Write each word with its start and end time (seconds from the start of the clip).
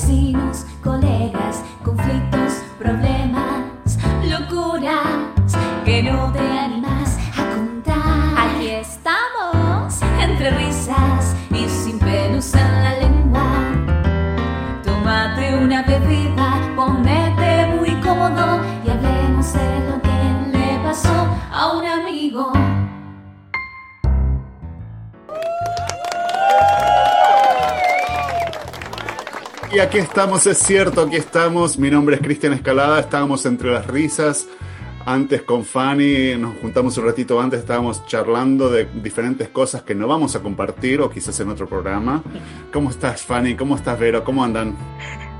vecinos, 0.00 0.64
colegas, 0.82 1.62
conflictos, 1.84 2.62
problemas, 2.78 3.98
locuras 4.24 5.19
Y 29.72 29.78
aquí 29.78 29.98
estamos, 29.98 30.48
es 30.48 30.58
cierto, 30.58 31.02
aquí 31.02 31.14
estamos. 31.14 31.78
Mi 31.78 31.90
nombre 31.90 32.16
es 32.16 32.22
Cristian 32.22 32.52
Escalada, 32.52 32.98
estábamos 32.98 33.46
entre 33.46 33.70
las 33.70 33.86
risas. 33.86 34.48
Antes 35.06 35.42
con 35.42 35.64
Fanny, 35.64 36.36
nos 36.36 36.58
juntamos 36.58 36.98
un 36.98 37.06
ratito 37.06 37.40
antes, 37.40 37.60
estábamos 37.60 38.04
charlando 38.06 38.68
de 38.68 38.86
diferentes 38.86 39.48
cosas 39.48 39.82
que 39.82 39.94
no 39.94 40.08
vamos 40.08 40.34
a 40.34 40.40
compartir 40.40 41.00
o 41.00 41.08
quizás 41.08 41.38
en 41.38 41.50
otro 41.50 41.68
programa. 41.68 42.20
¿Cómo 42.72 42.90
estás, 42.90 43.22
Fanny? 43.22 43.54
¿Cómo 43.54 43.76
estás, 43.76 43.96
Vero? 43.96 44.24
¿Cómo 44.24 44.42
andan? 44.42 44.76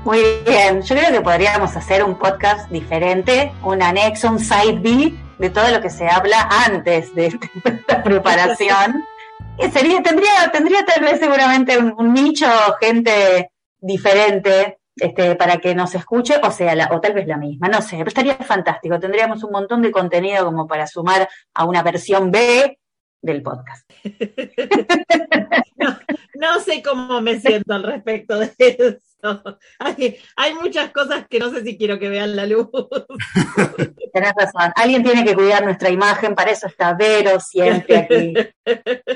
Muy 0.05 0.21
bien, 0.47 0.81
yo 0.81 0.95
creo 0.95 1.11
que 1.11 1.21
podríamos 1.21 1.75
hacer 1.75 2.01
un 2.01 2.17
podcast 2.17 2.71
diferente, 2.71 3.51
un 3.63 3.81
anexo, 3.81 4.29
un 4.29 4.39
side 4.39 4.79
B 4.79 5.13
de 5.39 5.49
todo 5.49 5.69
lo 5.71 5.81
que 5.81 5.89
se 5.89 6.07
habla 6.07 6.47
antes 6.65 7.13
de 7.15 7.37
esta 7.63 8.01
preparación. 8.03 9.03
Y 9.57 9.69
sería, 9.69 10.01
tendría, 10.01 10.49
tendría 10.51 10.83
tal 10.85 11.03
vez 11.03 11.19
seguramente 11.19 11.77
un, 11.77 11.93
un 11.95 12.13
nicho, 12.13 12.47
gente 12.79 13.50
diferente 13.81 14.79
este, 14.95 15.35
para 15.35 15.57
que 15.57 15.73
nos 15.73 15.95
escuche, 15.95 16.35
o 16.41 16.51
sea, 16.51 16.75
la, 16.75 16.89
o 16.91 17.01
tal 17.01 17.13
vez 17.13 17.27
la 17.27 17.37
misma, 17.37 17.67
no 17.67 17.81
sé, 17.81 17.97
pero 17.97 18.09
estaría 18.09 18.35
fantástico. 18.35 18.99
Tendríamos 18.99 19.43
un 19.43 19.51
montón 19.51 19.81
de 19.81 19.91
contenido 19.91 20.45
como 20.45 20.67
para 20.67 20.87
sumar 20.87 21.27
a 21.53 21.65
una 21.65 21.81
versión 21.81 22.31
B 22.31 22.79
del 23.21 23.41
podcast. 23.41 23.89
No, 25.81 25.97
no 26.35 26.59
sé 26.59 26.83
cómo 26.83 27.21
me 27.21 27.39
siento 27.39 27.73
al 27.73 27.81
respecto 27.81 28.37
de 28.37 28.53
eso. 28.57 29.57
Hay, 29.79 30.19
hay 30.35 30.53
muchas 30.53 30.91
cosas 30.91 31.25
que 31.27 31.39
no 31.39 31.49
sé 31.49 31.63
si 31.63 31.75
quiero 31.75 31.97
que 31.97 32.07
vean 32.07 32.35
la 32.35 32.45
luz. 32.45 32.69
Tenés 34.13 34.33
razón. 34.37 34.71
Alguien 34.75 35.03
tiene 35.03 35.25
que 35.25 35.33
cuidar 35.33 35.63
nuestra 35.63 35.89
imagen, 35.89 36.35
para 36.35 36.51
eso 36.51 36.67
está 36.67 36.93
Vero 36.93 37.39
siempre 37.39 37.97
aquí. 37.97 38.33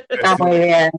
Está 0.09 0.35
muy 0.38 0.57
bien. 0.57 0.89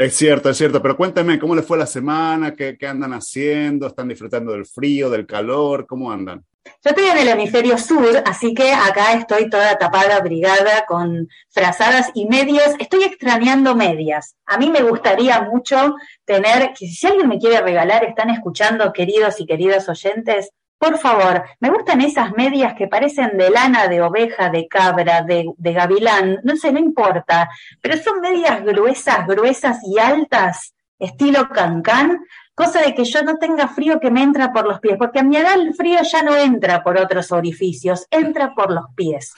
Es 0.00 0.16
cierto, 0.16 0.48
es 0.48 0.56
cierto, 0.56 0.80
pero 0.80 0.96
cuéntame, 0.96 1.38
¿cómo 1.38 1.54
les 1.54 1.66
fue 1.66 1.76
la 1.76 1.84
semana? 1.84 2.54
¿Qué, 2.54 2.78
qué 2.78 2.86
andan 2.86 3.12
haciendo? 3.12 3.86
¿Están 3.86 4.08
disfrutando 4.08 4.52
del 4.52 4.64
frío, 4.64 5.10
del 5.10 5.26
calor? 5.26 5.86
¿Cómo 5.86 6.10
andan? 6.10 6.42
Yo 6.64 6.88
estoy 6.88 7.04
en 7.04 7.18
el 7.18 7.28
hemisferio 7.28 7.76
sur, 7.76 8.22
así 8.24 8.54
que 8.54 8.72
acá 8.72 9.12
estoy 9.12 9.50
toda 9.50 9.76
tapada, 9.76 10.16
abrigada, 10.16 10.86
con 10.88 11.28
frazadas 11.50 12.12
y 12.14 12.24
medias. 12.24 12.76
Estoy 12.78 13.02
extrañando 13.04 13.76
medias. 13.76 14.36
A 14.46 14.56
mí 14.56 14.70
me 14.70 14.82
gustaría 14.82 15.42
mucho 15.42 15.96
tener, 16.24 16.72
que 16.72 16.86
si 16.86 17.06
alguien 17.06 17.28
me 17.28 17.38
quiere 17.38 17.60
regalar, 17.60 18.02
están 18.04 18.30
escuchando, 18.30 18.94
queridos 18.94 19.38
y 19.38 19.44
queridas 19.44 19.86
oyentes, 19.86 20.48
por 20.80 20.96
favor, 20.96 21.44
me 21.60 21.68
gustan 21.68 22.00
esas 22.00 22.32
medias 22.32 22.72
que 22.72 22.88
parecen 22.88 23.36
de 23.36 23.50
lana 23.50 23.86
de 23.86 24.00
oveja, 24.00 24.48
de 24.48 24.66
cabra, 24.66 25.20
de, 25.20 25.52
gavilán, 25.58 26.38
no 26.42 26.56
sé, 26.56 26.72
no 26.72 26.78
importa, 26.78 27.50
pero 27.82 27.98
son 27.98 28.22
medias 28.22 28.64
gruesas, 28.64 29.26
gruesas 29.26 29.80
y 29.84 29.98
altas, 29.98 30.74
estilo 30.98 31.50
cancán, 31.50 32.24
cosa 32.54 32.80
de 32.80 32.94
que 32.94 33.04
yo 33.04 33.22
no 33.22 33.36
tenga 33.36 33.68
frío 33.68 34.00
que 34.00 34.10
me 34.10 34.22
entra 34.22 34.54
por 34.54 34.66
los 34.66 34.80
pies, 34.80 34.96
porque 34.96 35.18
a 35.18 35.22
mi 35.22 35.36
edad 35.36 35.60
el 35.60 35.74
frío 35.74 36.00
ya 36.02 36.22
no 36.22 36.34
entra 36.34 36.82
por 36.82 36.96
otros 36.96 37.30
orificios, 37.30 38.06
entra 38.10 38.54
por 38.54 38.72
los 38.72 38.86
pies. 38.96 39.34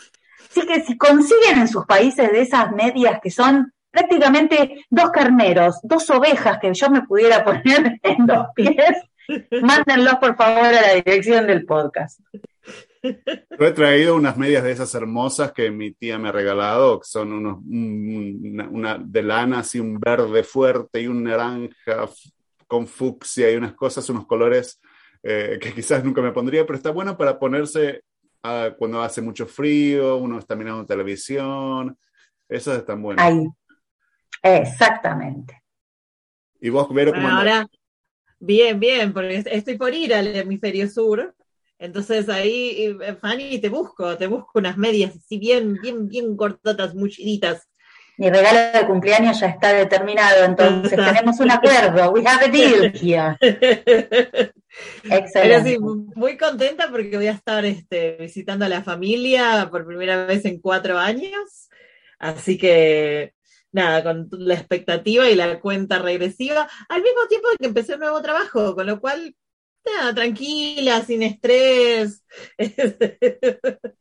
Así 0.49 0.65
que 0.65 0.81
si 0.83 0.97
consiguen 0.97 1.59
en 1.59 1.67
sus 1.67 1.87
países 1.87 2.31
de 2.31 2.43
esas 2.43 2.71
medias 2.71 3.19
que 3.21 3.33
son 3.33 3.73
prácticamente 3.91 4.87
dos 4.91 5.11
carneros, 5.11 5.81
dos 5.83 6.09
ovejas 6.11 6.59
que 6.61 6.73
yo 6.73 6.89
me 6.89 7.03
pudiera 7.03 7.45
poner 7.45 7.99
en 8.01 8.29
los 8.29 8.47
pies, 8.55 8.97
mándenlos 9.63 10.15
por 10.17 10.37
favor 10.37 10.65
a 10.65 10.73
la 10.73 10.95
dirección 10.95 11.47
del 11.47 11.65
podcast. 11.65 12.21
Yo 13.03 13.67
he 13.67 13.73
traído 13.73 14.15
unas 14.15 14.37
medias 14.37 14.63
de 14.63 14.71
esas 14.71 14.95
hermosas 14.95 15.53
que 15.53 15.71
mi 15.71 15.93
tía 15.93 16.19
me 16.19 16.29
ha 16.29 16.33
regalado, 16.33 17.01
que 17.01 17.07
son 17.07 17.33
unos, 17.33 17.59
una, 17.67 18.69
una 18.69 18.99
de 18.99 19.23
lana, 19.23 19.61
así 19.61 19.81
un 19.81 19.99
verde 19.99 20.45
fuerte 20.45 21.01
y 21.01 21.09
un 21.09 21.25
naranja 21.25 22.09
con 22.69 22.87
fucsia 22.87 23.51
y 23.51 23.57
unas 23.57 23.75
cosas, 23.75 24.09
unos 24.09 24.27
colores 24.27 24.81
eh, 25.23 25.59
que 25.61 25.75
quizás 25.75 26.05
nunca 26.05 26.23
me 26.23 26.33
pondría, 26.33 26.65
pero 26.65 26.77
está 26.77 26.91
bueno 26.91 27.17
para 27.17 27.39
ponerse 27.39 28.03
uh, 28.45 28.75
cuando 28.79 29.03
hace 29.03 29.21
mucho 29.21 29.47
frío, 29.47 30.17
uno 30.17 30.39
está 30.39 30.55
mirando 30.55 30.87
televisión, 30.87 31.99
esas 32.49 32.79
están 32.79 33.03
buenas. 33.03 33.25
Ahí, 33.25 33.47
exactamente. 34.43 35.63
¿Y 36.61 36.71
vos, 36.71 36.93
Vero, 36.95 37.13
cómo 37.13 37.25
Bueno, 37.25 37.41
andás? 37.41 37.67
Bien, 38.43 38.81
bien, 38.81 39.13
porque 39.13 39.45
estoy 39.47 39.77
por 39.79 39.95
ir 39.95 40.13
al 40.13 40.35
hemisferio 40.37 40.89
sur. 40.89 41.35
Entonces 41.79 42.29
ahí, 42.29 42.97
eh, 43.01 43.17
Fanny, 43.21 43.59
te 43.59 43.69
busco, 43.69 44.17
te 44.17 44.27
busco 44.27 44.59
unas 44.59 44.77
medias 44.77 45.17
así 45.17 45.39
bien, 45.39 45.79
bien, 45.81 46.09
bien 46.09 46.37
cortotas, 46.37 46.95
mulliditas. 46.95 47.69
Mi 48.19 48.31
regalo 48.31 48.79
de 48.79 48.87
cumpleaños 48.87 49.41
ya 49.41 49.47
está 49.47 49.73
determinado, 49.73 50.45
entonces 50.45 50.91
tenemos 50.91 51.41
un 51.41 51.51
acuerdo. 51.51 52.13
We 52.13 52.23
have 52.27 52.45
a 52.45 52.49
deal 52.49 52.93
here. 52.95 53.37
Pero 55.03 55.17
Excelente. 55.17 55.71
sí, 55.71 55.79
muy 55.79 56.37
contenta 56.37 56.89
porque 56.91 57.17
voy 57.17 57.27
a 57.27 57.33
estar 57.33 57.65
este, 57.65 58.17
visitando 58.21 58.65
a 58.65 58.69
la 58.69 58.83
familia 58.83 59.69
por 59.71 59.87
primera 59.87 60.27
vez 60.27 60.45
en 60.45 60.61
cuatro 60.61 60.99
años. 60.99 61.69
Así 62.19 62.57
que, 62.59 63.35
nada, 63.73 64.03
con 64.03 64.29
la 64.33 64.55
expectativa 64.55 65.29
y 65.29 65.35
la 65.35 65.61
cuenta 65.61 65.99
regresiva, 65.99 66.69
al 66.89 67.03
mismo 67.03 67.27
tiempo 67.29 67.49
que 67.59 67.67
empecé 67.67 67.95
un 67.95 68.01
nuevo 68.01 68.23
trabajo, 68.23 68.75
con 68.75 68.87
lo 68.87 69.01
cual, 69.01 69.35
nada, 69.85 70.15
tranquila, 70.15 71.03
sin 71.05 71.23
estrés. 71.23 72.23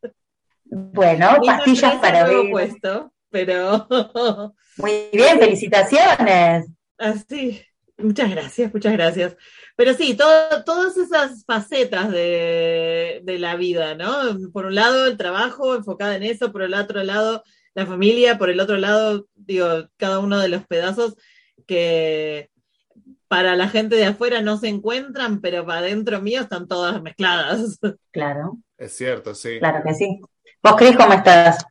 Bueno, 0.73 1.27
pastillas 1.45 1.95
para 1.95 2.23
ver. 2.25 2.49
puesto, 2.49 3.13
pero 3.29 3.87
Muy 4.77 5.09
bien, 5.11 5.37
felicitaciones. 5.39 6.67
así. 6.97 7.61
Muchas 7.97 8.31
gracias, 8.31 8.73
muchas 8.73 8.93
gracias. 8.93 9.35
Pero 9.75 9.93
sí, 9.93 10.15
todo, 10.15 10.63
todas 10.63 10.97
esas 10.97 11.43
facetas 11.45 12.09
de, 12.11 13.21
de 13.23 13.37
la 13.37 13.55
vida, 13.57 13.95
¿no? 13.95 14.37
Por 14.51 14.65
un 14.65 14.75
lado, 14.75 15.05
el 15.07 15.17
trabajo 15.17 15.75
enfocado 15.75 16.13
en 16.13 16.23
eso, 16.23 16.51
por 16.51 16.63
el 16.63 16.73
otro 16.73 17.03
lado, 17.03 17.43
la 17.73 17.85
familia, 17.85 18.37
por 18.37 18.49
el 18.49 18.59
otro 18.59 18.77
lado, 18.77 19.27
digo, 19.35 19.67
cada 19.97 20.19
uno 20.19 20.39
de 20.39 20.49
los 20.49 20.65
pedazos 20.67 21.15
que 21.65 22.49
para 23.27 23.55
la 23.55 23.69
gente 23.69 23.95
de 23.95 24.05
afuera 24.05 24.41
no 24.41 24.57
se 24.57 24.67
encuentran, 24.67 25.39
pero 25.39 25.65
para 25.65 25.79
adentro 25.79 26.21
mío 26.21 26.41
están 26.41 26.67
todas 26.67 27.01
mezcladas. 27.01 27.79
Claro, 28.11 28.57
Es 28.77 28.91
cierto, 28.91 29.33
sí. 29.33 29.57
claro 29.59 29.81
que 29.85 29.93
sí. 29.93 30.19
¿Vos, 30.61 30.75
Cris, 30.75 30.97
cómo 30.97 31.13
estás? 31.13 31.63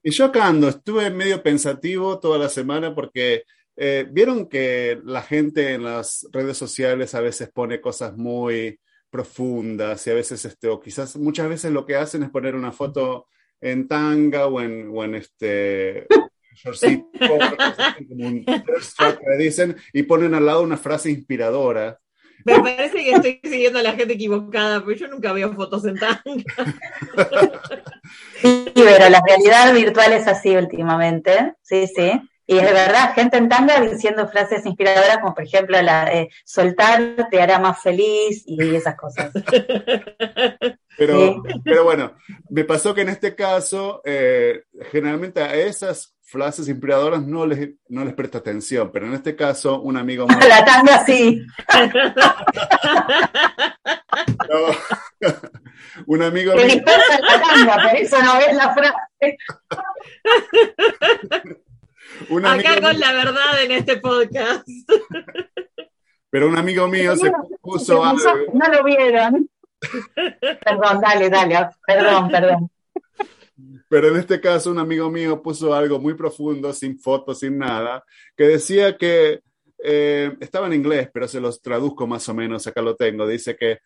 Y 0.00 0.12
yo 0.12 0.26
acá 0.26 0.46
ando, 0.46 0.68
estuve 0.68 1.10
medio 1.10 1.42
pensativo 1.42 2.20
toda 2.20 2.38
la 2.38 2.48
semana 2.48 2.94
porque 2.94 3.42
eh, 3.76 4.06
vieron 4.08 4.48
que 4.48 5.00
la 5.04 5.22
gente 5.22 5.74
en 5.74 5.82
las 5.82 6.26
redes 6.30 6.56
sociales 6.56 7.16
a 7.16 7.20
veces 7.20 7.50
pone 7.52 7.80
cosas 7.80 8.16
muy 8.16 8.78
profundas 9.10 10.06
y 10.06 10.10
a 10.10 10.14
veces, 10.14 10.44
este, 10.44 10.68
o 10.68 10.78
quizás 10.80 11.16
muchas 11.16 11.48
veces 11.48 11.72
lo 11.72 11.84
que 11.84 11.96
hacen 11.96 12.22
es 12.22 12.30
poner 12.30 12.54
una 12.54 12.70
foto 12.70 13.26
en 13.60 13.88
tanga 13.88 14.46
o 14.46 14.60
en, 14.60 14.90
o 14.92 15.04
en 15.04 15.14
este 15.14 16.06
shortcito, 16.54 17.06
como 18.08 18.26
un 18.26 18.44
que 18.44 19.36
dicen, 19.38 19.76
y 19.92 20.02
ponen 20.02 20.34
al 20.34 20.46
lado 20.46 20.62
una 20.62 20.76
frase 20.76 21.10
inspiradora. 21.10 21.98
Me 22.44 22.60
parece 22.60 22.98
que 22.98 23.10
estoy 23.12 23.40
siguiendo 23.42 23.78
a 23.80 23.82
la 23.82 23.92
gente 23.92 24.14
equivocada, 24.14 24.82
porque 24.82 25.00
yo 25.00 25.08
nunca 25.08 25.32
veo 25.32 25.52
fotos 25.54 25.84
en 25.84 25.96
tanga. 25.96 26.44
Sí, 28.40 28.72
pero 28.74 29.08
la 29.10 29.20
realidad 29.26 29.74
virtual 29.74 30.12
es 30.12 30.26
así 30.26 30.56
últimamente. 30.56 31.54
Sí, 31.62 31.86
sí. 31.88 32.12
Y 32.50 32.58
es 32.58 32.72
verdad, 32.72 33.12
gente 33.14 33.36
en 33.36 33.50
tanga 33.50 33.78
diciendo 33.78 34.26
frases 34.26 34.64
inspiradoras 34.64 35.18
como 35.18 35.34
por 35.34 35.44
ejemplo 35.44 35.82
la 35.82 36.10
eh, 36.10 36.30
soltar 36.46 37.28
te 37.30 37.42
hará 37.42 37.58
más 37.58 37.82
feliz 37.82 38.42
y 38.46 38.74
esas 38.74 38.96
cosas. 38.96 39.30
Pero, 40.96 41.44
pero 41.62 41.84
bueno, 41.84 42.14
me 42.50 42.64
pasó 42.64 42.92
que 42.92 43.02
en 43.02 43.10
este 43.10 43.36
caso, 43.36 44.02
eh, 44.04 44.64
generalmente 44.90 45.40
a 45.40 45.54
esas 45.54 46.16
frases 46.24 46.68
inspiradoras 46.68 47.22
no 47.22 47.46
les, 47.46 47.70
no 47.88 48.04
les 48.04 48.14
presto 48.14 48.38
atención, 48.38 48.90
pero 48.92 49.06
en 49.06 49.14
este 49.14 49.36
caso, 49.36 49.80
un 49.80 49.96
amigo 49.96 50.26
mío. 50.26 50.38
La 50.48 50.64
tanga 50.64 51.06
sí. 51.06 51.40
no, 54.50 54.66
un 56.06 56.22
amigo 56.22 56.52
mío. 56.56 56.66
la 56.66 57.40
tanga, 57.40 57.74
por 57.88 57.96
eso 57.96 58.20
no 58.24 58.38
ves 58.38 58.56
la 58.56 58.74
frase. 58.74 59.38
Un 62.30 62.44
amigo 62.46 62.68
Acá 62.68 62.80
con 62.80 62.90
mío- 62.90 62.98
la 63.00 63.12
verdad 63.12 63.62
en 63.62 63.70
este 63.72 63.96
podcast. 63.98 64.66
Pero 66.30 66.48
un 66.48 66.58
amigo 66.58 66.86
mío 66.88 67.16
se 67.16 67.32
puso 67.60 68.04
algo. 68.04 68.22
No 68.52 68.68
lo 68.68 68.84
vieron. 68.84 69.48
perdón, 70.64 71.00
dale, 71.00 71.30
dale, 71.30 71.68
perdón, 71.86 72.28
perdón. 72.30 72.70
Pero 73.88 74.08
en 74.08 74.16
este 74.16 74.40
caso 74.40 74.70
un 74.70 74.78
amigo 74.78 75.10
mío 75.10 75.40
puso 75.42 75.72
algo 75.74 75.98
muy 75.98 76.14
profundo, 76.14 76.72
sin 76.74 76.98
fotos, 76.98 77.38
sin 77.40 77.56
nada, 77.58 78.04
que 78.36 78.44
decía 78.44 78.96
que 78.96 79.40
eh, 79.82 80.36
estaba 80.40 80.66
en 80.66 80.74
inglés, 80.74 81.08
pero 81.12 81.26
se 81.26 81.40
los 81.40 81.62
traduzco 81.62 82.06
más 82.06 82.28
o 82.28 82.34
menos, 82.34 82.66
acá 82.66 82.82
lo 82.82 82.94
tengo. 82.96 83.26
Dice 83.26 83.56
que 83.56 83.78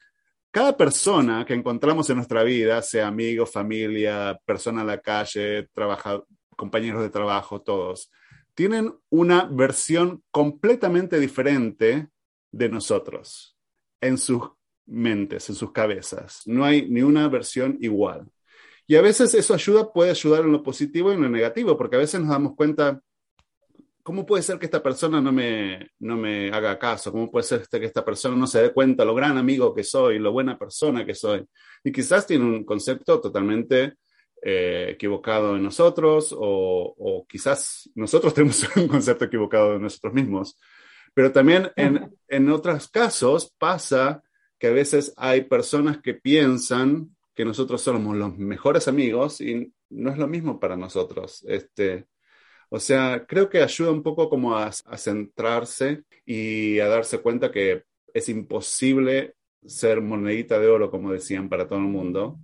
cada 0.51 0.77
persona 0.77 1.45
que 1.47 1.55
encontramos 1.55 2.11
en 2.11 2.17
nuestra 2.17 2.43
vida, 2.43 2.83
sea 2.83 3.07
amigo, 3.07 3.47
familia, 3.47 4.37
persona 4.45 4.81
en 4.81 4.87
la 4.89 4.99
calle, 4.99 5.69
compañeros 6.56 7.02
de 7.02 7.10
trabajo, 7.10 7.62
todos, 7.62 8.10
tienen 8.54 8.94
una 9.08 9.44
versión 9.44 10.22
completamente 10.31 11.19
diferente 11.19 12.08
de 12.50 12.69
nosotros 12.69 13.56
en 14.00 14.19
sus 14.19 14.43
mentes, 14.87 15.49
en 15.49 15.54
sus 15.54 15.72
cabezas. 15.72 16.43
No 16.46 16.64
hay 16.64 16.88
ni 16.88 17.02
una 17.02 17.28
versión 17.28 17.78
igual. 17.81 18.26
Y 18.87 18.96
a 18.96 19.02
veces 19.02 19.32
eso 19.34 19.54
ayuda, 19.54 19.93
puede 19.93 20.10
ayudar 20.10 20.44
en 20.44 20.52
lo 20.52 20.62
positivo 20.62 21.10
y 21.10 21.14
en 21.14 21.22
lo 21.22 21.28
negativo, 21.28 21.76
porque 21.78 21.96
a 21.96 22.00
veces 22.00 22.20
nos 22.20 22.31
damos 22.31 22.54
cuenta, 22.54 23.00
¿cómo 24.02 24.26
puede 24.26 24.43
ser 24.43 24.58
que 24.58 24.66
esta 24.66 24.82
persona 24.82 25.20
no 25.20 25.32
me, 25.32 25.90
no 26.00 26.16
me 26.16 26.50
haga 26.50 26.78
caso? 26.78 27.12
¿Cómo 27.12 27.31
puede 27.31 27.44
ser 27.44 27.66
que 27.70 27.84
esta 27.84 28.04
persona 28.04 28.37
no 28.37 28.46
se 28.46 28.60
dé 28.60 28.72
cuenta 28.72 29.04
lo 29.04 29.14
gran 29.14 29.38
amigo 29.38 29.72
que 29.72 29.84
soy, 29.84 30.19
lo 30.19 30.32
buena 30.32 30.58
persona 30.58 31.06
que 31.06 31.14
soy? 31.14 31.46
Y 31.84 31.93
quizás 31.93 32.26
tiene 32.26 32.44
un 32.44 32.64
concepto 32.64 33.20
totalmente 33.20 33.94
eh, 34.43 34.89
equivocado 34.91 35.55
de 35.55 35.61
nosotros 35.61 36.35
o, 36.37 36.94
o, 36.99 37.27
quizás 37.27 37.89
nosotros 37.94 38.35
tenemos 38.35 38.65
un 38.77 38.89
concepto 38.89 39.25
equivocado 39.25 39.73
de 39.73 39.79
nosotros 39.79 40.12
mismos. 40.12 40.59
Pero 41.15 41.31
también 41.31 41.71
en, 41.77 42.15
en 42.29 42.50
otros 42.50 42.89
casos 42.89 43.55
pasa 43.59 44.23
que 44.59 44.69
a 44.69 44.73
veces 44.73 45.12
hay 45.17 45.43
personas 45.43 45.99
que 46.00 46.15
piensan 46.15 47.15
que 47.35 47.44
nosotros 47.44 47.83
somos 47.83 48.17
los 48.17 48.37
mejores 48.39 48.89
amigos 48.89 49.41
y 49.41 49.73
no 49.91 50.11
es 50.11 50.19
lo 50.19 50.29
mismo 50.29 50.59
para 50.61 50.77
nosotros. 50.77 51.45
Este, 51.49 52.06
o 52.69 52.81
sea, 52.81 53.27
creo 53.27 53.49
que 53.49 53.62
ayuda 53.62 53.91
un 53.91 54.03
poco 54.03 54.29
como 54.29 54.56
a, 54.56 54.73
centrarse 54.73 56.05
y 56.25 56.79
a 56.79 56.88
darse 56.88 57.19
cuenta 57.19 57.50
que 57.50 57.85
es 58.15 58.29
imposible 58.29 59.35
ser 59.67 60.00
monedita 60.00 60.59
de 60.59 60.69
oro, 60.69 60.91
como 60.91 61.12
decían, 61.12 61.49
para 61.49 61.69
todo 61.69 61.79
el 61.81 61.87
mundo. 61.87 62.38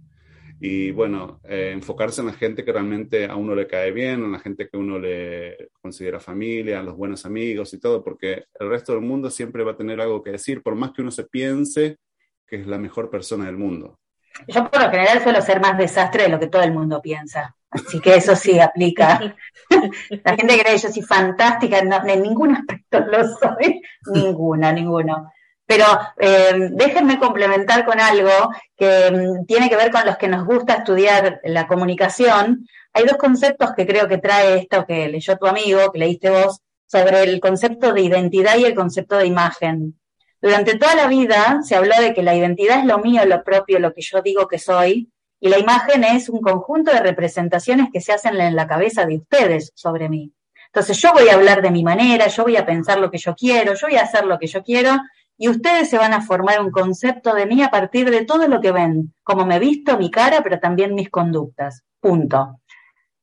Y 0.61 0.91
bueno, 0.91 1.41
eh, 1.45 1.71
enfocarse 1.73 2.21
en 2.21 2.27
la 2.29 2.33
gente 2.33 2.65
que 2.65 2.73
realmente 2.73 3.27
a 3.27 3.37
uno 3.37 3.55
le 3.55 3.67
cae 3.67 3.93
bien, 3.93 4.25
en 4.25 4.33
la 4.33 4.41
gente 4.41 4.69
que 4.69 4.77
uno 4.77 4.99
le 4.99 5.71
considera 5.81 6.19
familia, 6.19 6.83
los 6.83 6.97
buenos 6.97 7.25
amigos 7.25 7.73
y 7.75 7.79
todo, 7.79 8.03
porque 8.03 8.45
el 8.59 8.69
resto 8.69 8.93
del 8.93 9.03
mundo 9.03 9.31
siempre 9.31 9.63
va 9.63 9.73
a 9.73 9.77
tener 9.77 10.01
algo 10.01 10.23
que 10.23 10.33
decir, 10.33 10.63
por 10.63 10.75
más 10.75 10.93
que 10.93 11.03
uno 11.03 11.11
se 11.11 11.25
piense 11.25 11.99
que 12.47 12.57
es 12.57 12.67
la 12.67 12.79
mejor 12.79 13.11
persona 13.11 13.47
del 13.47 13.57
mundo. 13.57 13.99
Yo 14.47 14.71
por 14.71 14.83
lo 14.83 14.91
general 14.91 15.23
suelo 15.23 15.41
ser 15.43 15.61
más 15.61 15.77
desastre 15.77 16.25
de 16.25 16.29
lo 16.29 16.41
que 16.41 16.47
todo 16.47 16.63
el 16.63 16.73
mundo 16.73 17.01
piensa. 17.03 17.55
Así 17.71 18.01
que 18.01 18.17
eso 18.17 18.35
sí 18.35 18.59
aplica. 18.59 19.21
La 20.25 20.37
gente 20.37 20.59
cree 20.59 20.75
que 20.75 20.79
yo 20.79 20.89
soy 20.89 21.03
fantástica, 21.03 21.79
en 21.79 22.23
ningún 22.23 22.57
aspecto 22.57 23.01
lo 23.01 23.25
soy, 23.25 23.83
ninguna, 24.13 24.73
ninguno. 24.73 25.31
Pero 25.69 25.85
eh, 26.19 26.71
déjenme 26.71 27.19
complementar 27.19 27.85
con 27.85 28.01
algo 28.01 28.31
que 28.75 29.11
mm, 29.11 29.45
tiene 29.45 29.69
que 29.69 29.77
ver 29.77 29.91
con 29.91 30.07
los 30.07 30.17
que 30.17 30.27
nos 30.27 30.47
gusta 30.47 30.77
estudiar 30.77 31.43
la 31.45 31.67
comunicación. 31.67 32.67
Hay 32.95 33.05
dos 33.05 33.19
conceptos 33.19 33.75
que 33.77 33.87
creo 33.87 34.09
que 34.09 34.17
trae 34.17 34.61
esto 34.61 34.87
que 34.87 35.09
leyó 35.09 35.37
tu 35.37 35.47
amigo, 35.47 35.93
que 35.93 35.99
leíste 35.99 36.31
vos, 36.31 36.63
sobre 36.87 37.23
el 37.25 37.39
concepto 37.39 37.93
de 37.93 38.01
identidad 38.01 38.57
y 38.57 38.65
el 38.65 38.75
concepto 38.75 39.19
de 39.19 39.27
imagen. 39.27 40.01
Durante 40.41 40.79
toda 40.79 40.95
la 40.95 41.07
vida 41.07 41.61
se 41.63 41.77
habló 41.77 42.01
de 42.01 42.15
que 42.15 42.23
la 42.23 42.35
identidad 42.35 42.79
es 42.79 42.87
lo 42.87 43.01
mío, 43.01 43.27
lo 43.27 43.45
propio, 43.45 43.79
lo 43.79 43.93
que 43.93 44.01
yo 44.01 44.23
digo 44.23 44.49
que 44.49 44.59
soy, 44.59 45.13
y 45.39 45.51
la 45.51 45.59
imagen 45.59 46.03
es 46.03 46.31
un 46.31 46.41
conjunto 46.41 46.93
de 46.93 47.01
representaciones 47.01 47.89
que 47.93 48.01
se 48.01 48.15
hacen 48.15 48.41
en 48.41 48.57
la 48.57 48.67
cabeza 48.67 49.05
de 49.05 49.17
ustedes 49.17 49.71
sobre 49.75 50.09
mí. 50.09 50.33
Entonces 50.69 50.99
yo 50.99 51.13
voy 51.13 51.29
a 51.29 51.35
hablar 51.35 51.61
de 51.61 51.71
mi 51.71 51.85
manera, 51.85 52.27
yo 52.29 52.45
voy 52.45 52.57
a 52.57 52.65
pensar 52.65 52.99
lo 52.99 53.11
que 53.11 53.19
yo 53.19 53.35
quiero, 53.35 53.75
yo 53.75 53.87
voy 53.87 53.99
a 53.99 54.03
hacer 54.03 54.25
lo 54.25 54.39
que 54.39 54.47
yo 54.47 54.63
quiero, 54.63 54.97
y 55.39 55.49
ustedes 55.49 55.89
se 55.89 55.97
van 55.97 56.13
a 56.13 56.21
formar 56.21 56.61
un 56.61 56.73
concepto 56.73 57.33
de 57.33 57.47
mí 57.47 57.63
a 57.63 57.71
partir 57.71 58.11
de 58.11 58.25
todo 58.25 58.49
lo 58.49 58.61
que 58.61 58.73
ven, 58.73 59.15
como 59.23 59.47
me 59.47 59.61
visto, 59.61 59.97
mi 59.97 60.11
cara, 60.11 60.43
pero 60.43 60.59
también 60.59 60.95
mis 60.95 61.11
conductas. 61.11 61.85
Punto. 62.01 62.61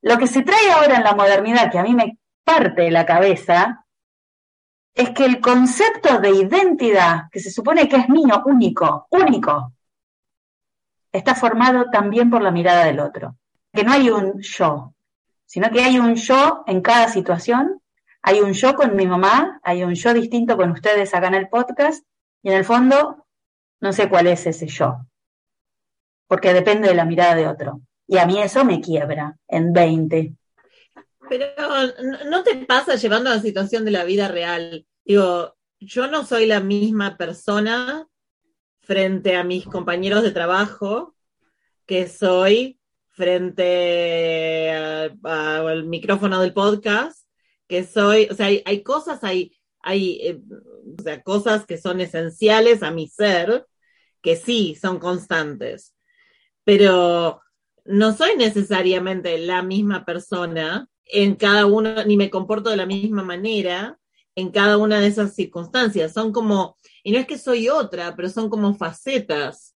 Lo 0.01 0.17
que 0.17 0.27
se 0.27 0.41
trae 0.41 0.71
ahora 0.71 0.95
en 0.95 1.03
la 1.03 1.13
modernidad, 1.13 1.69
que 1.69 1.77
a 1.77 1.83
mí 1.83 1.94
me 1.94 2.17
parte 2.44 2.89
la 2.89 3.06
cabeza, 3.06 3.85
es 4.94 5.09
que 5.09 5.25
el 5.25 5.41
concepto 5.41 6.19
de 6.19 6.29
identidad, 6.29 7.23
que 7.29 7.41
se 7.41 7.51
supone 7.51 7.89
que 7.89 7.97
es 7.97 8.07
mío, 8.07 8.41
único, 8.45 9.07
único, 9.11 9.73
está 11.11 11.35
formado 11.35 11.89
también 11.91 12.29
por 12.29 12.41
la 12.41 12.51
mirada 12.51 12.85
del 12.85 13.01
otro. 13.01 13.35
Que 13.73 13.83
no 13.83 13.91
hay 13.91 14.09
un 14.09 14.39
yo, 14.39 14.94
sino 15.45 15.69
que 15.69 15.83
hay 15.83 16.00
un 16.00 16.15
yo 16.15 16.63
en 16.65 16.81
cada 16.81 17.09
situación. 17.09 17.81
Hay 18.27 18.39
un 18.39 18.54
yo 18.54 18.74
con 18.74 18.95
mi 18.95 19.06
mamá, 19.06 19.60
hay 19.62 19.83
un 19.83 19.94
yo 19.94 20.12
distinto 20.12 20.57
con 20.57 20.72
ustedes 20.72 21.13
acá 21.13 21.27
en 21.27 21.36
el 21.36 21.48
podcast, 21.48 22.04
y 22.42 22.50
en 22.50 22.56
el 22.56 22.66
fondo 22.66 23.27
no 23.80 23.94
sé 23.94 24.10
cuál 24.10 24.25
es 24.25 24.48
ese 24.48 24.66
yo, 24.66 25.06
porque 26.25 26.51
depende 26.51 26.88
de 26.88 26.95
la 26.95 27.06
mirada 27.06 27.36
de 27.36 27.48
otro. 27.48 27.81
Y 28.07 28.18
a 28.18 28.25
mí 28.25 28.42
eso 28.42 28.66
me 28.66 28.81
quiebra 28.81 29.38
en 29.48 29.74
20. 29.74 30.33
Pero 31.30 31.45
no 32.25 32.42
te 32.42 32.56
pasa 32.66 32.95
llevando 32.95 33.30
a 33.30 33.36
la 33.36 33.42
situación 33.42 33.86
de 33.86 33.92
la 33.92 34.04
vida 34.04 34.28
real. 34.28 34.88
Digo, 35.04 35.56
yo 35.80 36.07
no 36.07 36.25
soy 36.25 36.48
la 36.48 36.62
misma 36.62 37.18
persona 37.18 38.07
frente 38.81 39.36
a 39.36 39.44
mis 39.44 39.68
compañeros 39.68 40.24
de 40.24 40.31
trabajo 40.31 41.13
que 41.86 42.07
soy 42.07 42.80
frente 43.12 44.71
al 44.71 45.83
micrófono 45.83 46.42
del 46.42 46.54
podcast, 46.54 47.25
que 47.67 47.83
soy, 47.83 48.27
o 48.29 48.35
sea, 48.35 48.47
hay, 48.47 48.83
cosas, 48.83 49.23
hay, 49.23 49.56
hay 49.79 50.19
eh, 50.21 50.41
o 50.97 51.01
sea, 51.01 51.21
cosas 51.23 51.65
que 51.65 51.77
son 51.77 52.01
esenciales 52.01 52.83
a 52.83 52.91
mi 52.91 53.07
ser, 53.07 53.65
que 54.21 54.35
sí 54.35 54.75
son 54.79 55.00
constantes, 55.00 55.95
pero 56.63 57.41
no 57.85 58.13
soy 58.15 58.35
necesariamente 58.38 59.38
la 59.38 59.62
misma 59.62 60.06
persona 60.06 60.89
en 61.06 61.35
cada 61.35 61.65
uno, 61.65 62.03
ni 62.06 62.17
me 62.17 62.31
comporto 62.31 62.69
de 62.69 62.77
la 62.77 62.88
misma 62.88 63.23
manera 63.23 64.00
en 64.35 64.51
cada 64.51 64.78
una 64.78 64.99
de 64.99 65.07
esas 65.07 65.35
circunstancias. 65.35 66.13
Son 66.13 66.31
como, 66.31 66.78
y 67.04 67.11
no 67.11 67.19
es 67.19 67.28
que 67.28 67.37
soy 67.37 67.69
otra, 67.69 68.16
pero 68.16 68.30
son 68.30 68.49
como 68.49 68.75
facetas. 68.75 69.75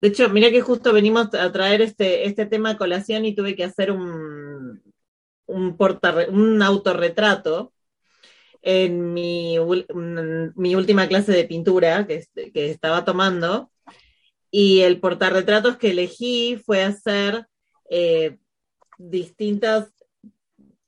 De 0.00 0.08
hecho, 0.08 0.28
mira 0.30 0.50
que 0.50 0.60
justo 0.60 0.92
venimos 0.92 1.32
a 1.34 1.52
traer 1.52 1.80
este, 1.80 2.26
este 2.26 2.44
tema 2.46 2.70
a 2.70 2.76
colación 2.76 3.24
y 3.24 3.36
tuve 3.36 3.54
que 3.54 3.64
hacer 3.64 3.92
un, 3.92 4.41
un, 5.46 5.76
un 6.30 6.62
autorretrato 6.62 7.72
en 8.62 9.12
mi, 9.12 9.56
mi, 10.54 10.74
última 10.74 11.08
clase 11.08 11.32
de 11.32 11.44
pintura 11.44 12.06
que, 12.06 12.24
que 12.52 12.70
estaba 12.70 13.04
tomando. 13.04 13.70
Y 14.50 14.80
el 14.82 15.00
portarretratos 15.00 15.78
que 15.78 15.90
elegí 15.90 16.60
fue 16.64 16.82
hacer 16.82 17.46
eh, 17.90 18.38
distintas 18.98 19.92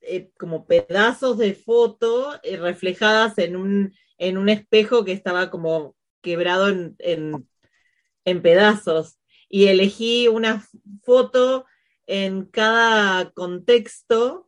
eh, 0.01 0.29
como 0.37 0.67
pedazos 0.67 1.37
de 1.39 1.55
foto 1.55 2.39
eh, 2.43 2.57
reflejadas 2.57 3.39
en 3.39 3.55
un, 3.55 3.93
en 4.19 4.37
un 4.37 4.49
espejo 4.49 5.03
que 5.03 5.11
estaba 5.11 5.49
como 5.49 5.95
quebrado 6.21 6.69
en, 6.69 6.95
en, 6.99 8.41
pedazos. 8.41 9.17
Y 9.49 9.65
elegí 9.65 10.27
una 10.27 10.63
foto 11.03 11.65
en 12.07 12.45
cada 12.45 13.31
contexto 13.31 14.45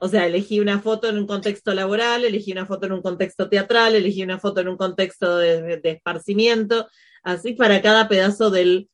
o 0.00 0.08
sea, 0.08 0.26
elegí 0.26 0.60
una 0.60 0.80
foto 0.80 1.08
en 1.08 1.18
un 1.18 1.26
contexto 1.26 1.74
laboral, 1.74 2.24
elegí 2.24 2.52
una 2.52 2.66
foto 2.66 2.86
en 2.86 2.92
un 2.92 3.02
contexto 3.02 3.48
teatral, 3.48 3.94
elegí 3.94 4.22
una 4.22 4.38
foto 4.38 4.60
en 4.60 4.68
un 4.68 4.76
contexto 4.76 5.36
de, 5.38 5.78
de 5.78 5.90
esparcimiento, 5.90 6.88
así 7.22 7.54
para 7.54 7.82
cada 7.82 8.08
pedazo 8.08 8.50
del, 8.50 8.88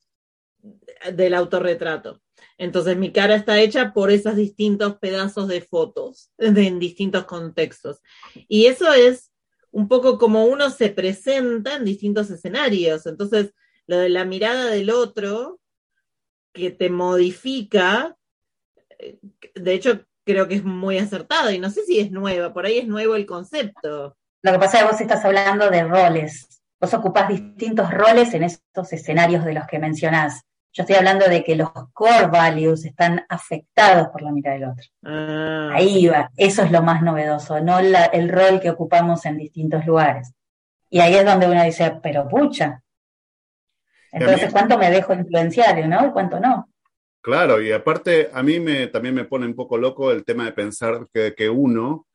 del 1.13 1.35
autorretrato. 1.35 2.23
Entonces 2.57 2.97
mi 2.97 3.13
cara 3.13 3.35
está 3.35 3.61
hecha 3.61 3.93
por 3.93 4.11
esos 4.11 4.37
distintos 4.37 4.97
pedazos 4.99 5.49
de 5.49 5.61
fotos 5.61 6.31
en 6.39 6.79
distintos 6.79 7.25
contextos. 7.25 8.01
Y 8.49 8.67
eso 8.67 8.93
es 8.93 9.31
un 9.71 9.89
poco 9.89 10.19
como 10.19 10.47
uno 10.47 10.71
se 10.71 10.89
presenta 10.89 11.77
en 11.77 11.85
distintos 11.85 12.31
escenarios. 12.31 13.07
Entonces, 13.07 13.53
lo 13.87 13.99
de 13.99 14.09
la 14.09 14.25
mirada 14.25 14.67
del 14.67 14.91
otro 14.91 15.61
que 16.55 16.71
te 16.71 16.89
modifica, 16.89 18.17
eh, 18.99 19.19
de 19.55 19.75
hecho 19.75 20.01
creo 20.25 20.49
que 20.49 20.55
es 20.55 20.65
muy 20.65 20.97
acertada 20.97 21.53
y 21.53 21.59
no 21.59 21.69
sé 21.69 21.85
si 21.85 22.01
es 22.01 22.11
nueva, 22.11 22.55
por 22.55 22.65
ahí 22.65 22.79
es 22.79 22.89
nuevo 22.89 23.17
el 23.17 23.27
concepto. 23.27 24.17
Lo 24.43 24.53
que 24.53 24.59
pasa 24.59 24.79
es 24.79 24.85
que 24.85 24.91
vos 24.91 25.01
estás 25.01 25.25
hablando 25.25 25.69
de 25.69 25.85
roles. 25.85 26.63
Vos 26.81 26.95
ocupás 26.95 27.29
distintos 27.29 27.91
roles 27.91 28.33
en 28.35 28.45
estos 28.45 28.93
escenarios 28.93 29.45
de 29.45 29.55
los 29.55 29.67
que 29.67 29.79
mencionás. 29.79 30.43
Yo 30.73 30.83
estoy 30.83 30.97
hablando 30.97 31.27
de 31.27 31.45
que 31.45 31.57
los 31.57 31.71
core 31.93 32.27
values 32.27 32.85
están 32.85 33.25
afectados 33.29 34.09
por 34.09 34.23
la 34.23 34.33
mirada 34.33 34.57
del 34.57 34.69
otro. 34.71 34.85
Ah. 35.05 35.71
Ahí 35.73 36.07
va, 36.07 36.31
eso 36.37 36.63
es 36.63 36.71
lo 36.71 36.83
más 36.83 37.03
novedoso, 37.03 37.61
no 37.61 37.79
el 37.79 38.29
rol 38.29 38.61
que 38.61 38.71
ocupamos 38.71 39.25
en 39.27 39.39
distintos 39.39 39.87
lugares. 39.87 40.33
Y 40.91 41.01
ahí 41.01 41.15
es 41.15 41.25
donde 41.25 41.49
uno 41.49 41.63
dice, 41.65 41.99
pero 42.03 42.29
pucha. 42.29 42.83
Entonces, 44.15 44.53
¿cuánto 44.53 44.79
me 44.79 44.91
dejo 44.91 45.13
influenciar, 45.13 45.87
no? 45.89 46.07
Y 46.07 46.11
cuánto 46.13 46.39
no. 46.39 46.69
Claro, 47.21 47.61
y 47.61 47.73
aparte 47.73 48.31
a 48.33 48.43
mí 48.43 48.61
me, 48.61 48.87
también 48.87 49.15
me 49.15 49.25
pone 49.25 49.47
un 49.47 49.55
poco 49.55 49.77
loco 49.77 50.13
el 50.13 50.25
tema 50.25 50.45
de 50.45 50.53
pensar 50.53 51.07
que, 51.13 51.35
que 51.35 51.49
uno 51.49 52.07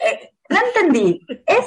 Eh, 0.00 0.32
no 0.48 0.58
entendí. 0.66 1.24
Es 1.46 1.66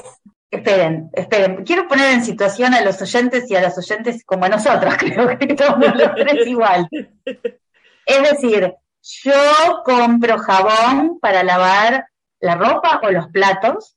Esperen, 0.51 1.11
esperen, 1.13 1.63
quiero 1.63 1.87
poner 1.87 2.11
en 2.11 2.25
situación 2.25 2.73
a 2.73 2.81
los 2.81 2.99
oyentes 3.01 3.49
y 3.51 3.55
a 3.55 3.61
las 3.61 3.77
oyentes 3.77 4.25
como 4.25 4.45
a 4.45 4.49
nosotros, 4.49 4.95
creo 4.99 5.37
que 5.37 5.53
todos 5.53 5.77
los 5.95 6.15
tres 6.15 6.47
igual. 6.47 6.89
Es 8.05 8.31
decir, 8.31 8.73
yo 9.01 9.83
compro 9.85 10.39
jabón 10.39 11.19
para 11.21 11.43
lavar 11.43 12.07
la 12.39 12.55
ropa 12.55 12.99
o 13.03 13.11
los 13.11 13.27
platos 13.27 13.95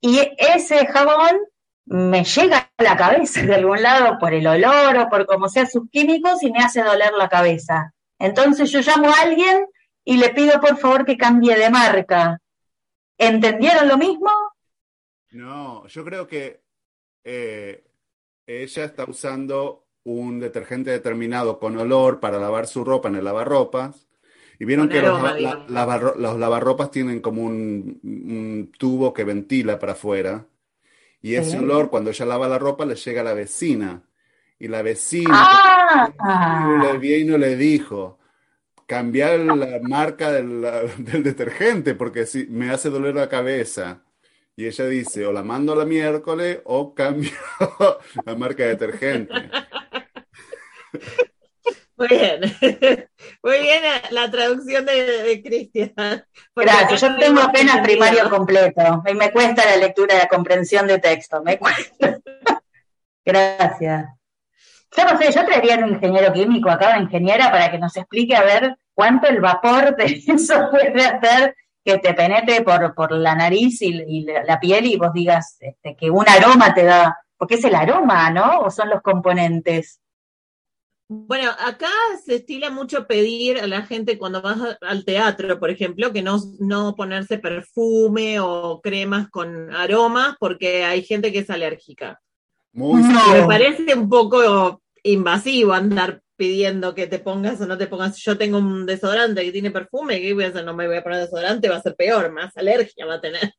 y 0.00 0.20
ese 0.38 0.86
jabón 0.86 1.38
me 1.86 2.24
llega 2.24 2.70
a 2.76 2.82
la 2.82 2.96
cabeza 2.96 3.42
de 3.42 3.54
algún 3.54 3.82
lado 3.82 4.18
por 4.18 4.34
el 4.34 4.46
olor 4.46 4.96
o 4.96 5.08
por 5.08 5.26
como 5.26 5.48
sea 5.48 5.66
sus 5.66 5.88
químicos 5.90 6.42
y 6.42 6.50
me 6.50 6.58
hace 6.58 6.82
doler 6.82 7.12
la 7.12 7.28
cabeza. 7.28 7.94
Entonces 8.18 8.70
yo 8.70 8.80
llamo 8.80 9.08
a 9.08 9.22
alguien 9.22 9.66
y 10.04 10.16
le 10.16 10.30
pido 10.30 10.60
por 10.60 10.76
favor 10.78 11.04
que 11.04 11.16
cambie 11.16 11.56
de 11.56 11.70
marca. 11.70 12.40
¿Entendieron 13.18 13.88
lo 13.88 13.96
mismo? 13.96 14.30
No, 15.30 15.86
yo 15.86 16.04
creo 16.04 16.26
que 16.26 16.62
eh, 17.24 17.84
ella 18.46 18.84
está 18.84 19.04
usando 19.04 19.86
un 20.04 20.38
detergente 20.38 20.90
determinado 20.90 21.58
con 21.58 21.76
olor 21.76 22.20
para 22.20 22.38
lavar 22.38 22.66
su 22.66 22.84
ropa 22.84 23.08
en 23.08 23.16
el 23.16 23.24
lavarropas. 23.24 24.08
Y 24.58 24.64
vieron 24.64 24.88
que 24.88 25.02
los, 25.02 26.38
lavarropas 26.38 26.90
tienen 26.90 27.20
como 27.20 27.42
un, 27.42 28.72
tubo 28.78 29.12
que 29.12 29.24
ventila 29.24 29.78
para 29.78 29.92
afuera. 29.92 30.46
Y 31.20 31.34
ese 31.34 31.58
olor, 31.58 31.90
cuando 31.90 32.10
ella 32.10 32.24
lava 32.24 32.48
la 32.48 32.58
ropa, 32.58 32.84
le 32.84 32.94
llega 32.94 33.20
a 33.20 33.24
la 33.24 33.34
vecina. 33.34 34.02
Y 34.58 34.68
la 34.68 34.82
vecina 34.82 35.30
ah. 35.32 36.80
le 36.82 36.98
vino 36.98 37.36
y 37.36 37.38
le 37.38 37.56
dijo, 37.56 38.18
cambiar 38.86 39.40
la 39.40 39.80
marca 39.82 40.32
del, 40.32 40.62
del 40.98 41.22
detergente 41.22 41.94
porque 41.94 42.24
si, 42.24 42.46
me 42.46 42.70
hace 42.70 42.88
doler 42.88 43.14
la 43.14 43.28
cabeza. 43.28 44.02
Y 44.58 44.66
ella 44.66 44.86
dice, 44.86 45.26
o 45.26 45.32
la 45.32 45.42
mando 45.42 45.74
a 45.74 45.76
la 45.76 45.84
miércoles 45.84 46.60
o 46.64 46.94
cambio 46.94 47.30
la 48.24 48.34
marca 48.36 48.62
de 48.62 48.70
detergente. 48.70 49.34
Muy 51.96 52.08
bien, 52.08 52.40
muy 53.42 53.58
bien 53.60 53.82
la 54.10 54.30
traducción 54.30 54.84
de, 54.84 55.42
Cristian. 55.42 56.24
Gracias, 56.54 57.00
yo 57.00 57.16
tengo 57.16 57.40
apenas 57.40 57.80
primario 57.80 58.28
completo 58.28 59.02
y 59.06 59.14
me 59.14 59.32
cuesta 59.32 59.64
la 59.64 59.76
lectura 59.76 60.14
y 60.14 60.18
la 60.18 60.28
comprensión 60.28 60.86
de 60.86 60.98
texto, 60.98 61.42
me 61.42 61.58
cuesta. 61.58 62.18
Gracias. 63.24 64.06
Yo 64.94 65.04
no 65.04 65.18
sé, 65.18 65.32
yo 65.32 65.44
traería 65.44 65.78
un 65.78 65.94
ingeniero 65.94 66.32
químico 66.32 66.70
acá, 66.70 66.90
una 66.90 67.02
ingeniera, 67.02 67.50
para 67.50 67.70
que 67.70 67.78
nos 67.78 67.96
explique 67.96 68.36
a 68.36 68.42
ver 68.42 68.76
cuánto 68.94 69.28
el 69.28 69.40
vapor 69.40 69.96
de 69.96 70.22
eso 70.26 70.68
puede 70.70 71.02
hacer 71.02 71.56
que 71.82 71.98
te 71.98 72.14
penetre 72.14 72.62
por, 72.62 72.94
por 72.94 73.12
la 73.12 73.34
nariz 73.34 73.80
y, 73.80 74.24
la 74.24 74.60
piel 74.60 74.86
y 74.86 74.96
vos 74.96 75.12
digas 75.12 75.56
este, 75.60 75.96
que 75.96 76.10
un 76.10 76.28
aroma 76.28 76.74
te 76.74 76.84
da, 76.84 77.16
porque 77.38 77.54
es 77.54 77.64
el 77.64 77.74
aroma, 77.74 78.30
¿no? 78.30 78.60
¿O 78.60 78.70
son 78.70 78.90
los 78.90 79.00
componentes? 79.02 80.00
Bueno, 81.08 81.50
acá 81.58 81.90
se 82.24 82.36
estila 82.36 82.70
mucho 82.70 83.06
pedir 83.06 83.60
a 83.60 83.66
la 83.68 83.82
gente 83.82 84.18
cuando 84.18 84.42
vas 84.42 84.76
al 84.80 85.04
teatro, 85.04 85.60
por 85.60 85.70
ejemplo, 85.70 86.12
que 86.12 86.22
no, 86.22 86.38
no 86.58 86.96
ponerse 86.96 87.38
perfume 87.38 88.40
o 88.40 88.80
cremas 88.82 89.28
con 89.30 89.72
aromas 89.72 90.36
porque 90.40 90.84
hay 90.84 91.04
gente 91.04 91.32
que 91.32 91.40
es 91.40 91.50
alérgica. 91.50 92.20
Muy 92.72 93.02
Me 93.02 93.46
parece 93.46 93.94
un 93.94 94.08
poco 94.08 94.82
invasivo 95.02 95.72
andar 95.72 96.20
pidiendo 96.36 96.94
que 96.94 97.06
te 97.06 97.20
pongas 97.20 97.60
o 97.60 97.66
no 97.66 97.78
te 97.78 97.86
pongas. 97.86 98.16
Yo 98.16 98.36
tengo 98.36 98.58
un 98.58 98.84
desodorante 98.84 99.44
que 99.44 99.52
tiene 99.52 99.70
perfume, 99.70 100.20
¿qué 100.20 100.34
voy 100.34 100.44
a 100.44 100.48
hacer? 100.48 100.64
No 100.64 100.74
me 100.74 100.88
voy 100.88 100.96
a 100.96 101.02
poner 101.02 101.20
desodorante, 101.20 101.68
va 101.68 101.76
a 101.76 101.82
ser 101.82 101.94
peor, 101.94 102.32
más 102.32 102.56
alergia 102.56 103.06
va 103.06 103.14
a 103.14 103.20
tener. 103.20 103.54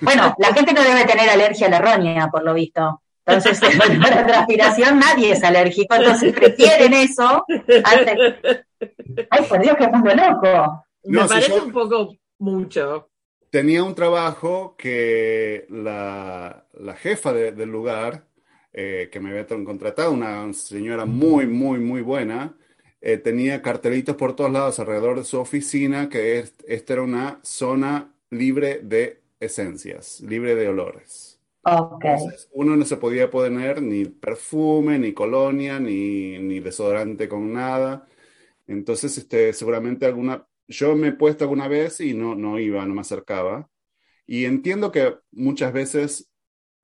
Bueno, 0.00 0.34
la 0.38 0.54
gente 0.54 0.72
no 0.72 0.82
debe 0.82 1.04
tener 1.04 1.28
alergia 1.28 1.66
a 1.66 1.70
la 1.70 1.80
roña, 1.80 2.30
por 2.30 2.44
lo 2.44 2.54
visto. 2.54 3.02
Entonces, 3.26 3.60
para 3.60 4.16
la 4.16 4.26
transpiración 4.26 5.00
nadie 5.00 5.32
es 5.32 5.42
alérgico, 5.42 5.96
entonces 5.96 6.32
prefieren 6.32 6.92
eso 6.92 7.44
Ay, 9.30 9.42
por 9.48 9.60
Dios, 9.60 9.76
qué 9.78 9.88
mundo 9.88 10.12
loco. 10.14 10.84
me 11.04 11.26
parece 11.26 11.60
un 11.60 11.72
poco 11.72 12.16
mucho. 12.38 13.10
Tenía 13.50 13.82
un 13.82 13.94
trabajo 13.94 14.76
que 14.76 15.66
la, 15.70 16.66
la 16.74 16.94
jefa 16.94 17.32
del 17.32 17.68
lugar 17.68 18.24
eh, 18.72 19.08
que 19.10 19.20
me 19.20 19.30
había 19.30 19.46
contratado, 19.46 20.12
una 20.12 20.52
señora 20.52 21.06
muy, 21.06 21.46
muy, 21.46 21.78
muy 21.78 22.02
buena, 22.02 22.54
eh, 23.00 23.16
tenía 23.16 23.62
cartelitos 23.62 24.16
por 24.16 24.36
todos 24.36 24.52
lados 24.52 24.78
alrededor 24.78 25.16
de 25.16 25.24
su 25.24 25.38
oficina 25.38 26.08
que 26.08 26.44
esta 26.66 26.92
era 26.92 27.02
una 27.02 27.40
zona 27.42 28.12
libre 28.30 28.80
de 28.82 29.22
esencias, 29.40 30.20
libre 30.20 30.54
de 30.54 30.68
olores. 30.68 31.35
Uno 32.52 32.76
no 32.76 32.84
se 32.84 32.96
podía 32.96 33.30
poner 33.30 33.82
ni 33.82 34.04
perfume, 34.04 34.98
ni 34.98 35.12
colonia, 35.12 35.80
ni, 35.80 36.38
ni 36.38 36.60
desodorante 36.60 37.28
con 37.28 37.52
nada. 37.52 38.06
Entonces, 38.66 39.18
este, 39.18 39.52
seguramente 39.52 40.06
alguna, 40.06 40.46
yo 40.68 40.94
me 40.96 41.08
he 41.08 41.12
puesto 41.12 41.44
alguna 41.44 41.68
vez 41.68 42.00
y 42.00 42.14
no, 42.14 42.34
no 42.34 42.58
iba, 42.58 42.84
no 42.86 42.94
me 42.94 43.00
acercaba. 43.00 43.68
Y 44.26 44.44
entiendo 44.44 44.92
que 44.92 45.16
muchas 45.32 45.72
veces 45.72 46.30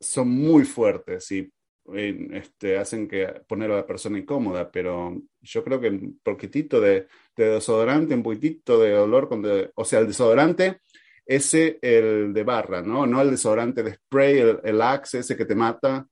son 0.01 0.31
muy 0.31 0.65
fuertes 0.65 1.31
y 1.33 1.53
este, 1.95 2.79
hacen 2.79 3.09
que 3.09 3.27
poner 3.49 3.71
a 3.71 3.77
la 3.77 3.87
persona 3.87 4.19
incómoda, 4.19 4.71
pero 4.71 5.21
yo 5.41 5.65
creo 5.65 5.81
que 5.81 5.89
un 5.89 6.21
poquitito 6.23 6.81
de, 6.81 7.09
desodorante, 7.37 8.15
un 8.15 8.23
poquitito 8.23 8.81
de 8.81 8.95
olor, 8.97 9.29
con 9.29 9.45
o 9.75 9.85
sea, 9.85 10.01
el 10.01 10.07
desodorante, 10.07 10.81
ese, 11.27 11.79
el 11.83 12.33
de 12.33 12.43
barra, 12.43 12.83
¿no? 12.83 13.07
No 13.07 13.21
el 13.21 13.31
desodorante 13.31 13.83
de 13.83 13.95
spray, 13.95 14.39
el, 14.39 14.61
el 14.65 14.83
Axe, 14.83 15.21
ese 15.21 15.37
que 15.37 15.45
te 15.45 15.55
mata, 15.55 16.07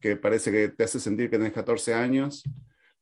que 0.00 0.16
parece 0.16 0.50
que 0.50 0.68
te 0.68 0.84
hace 0.84 1.00
sentir 1.00 1.30
que 1.30 1.36
tienes 1.36 1.54
14 1.54 1.94
años, 1.94 2.42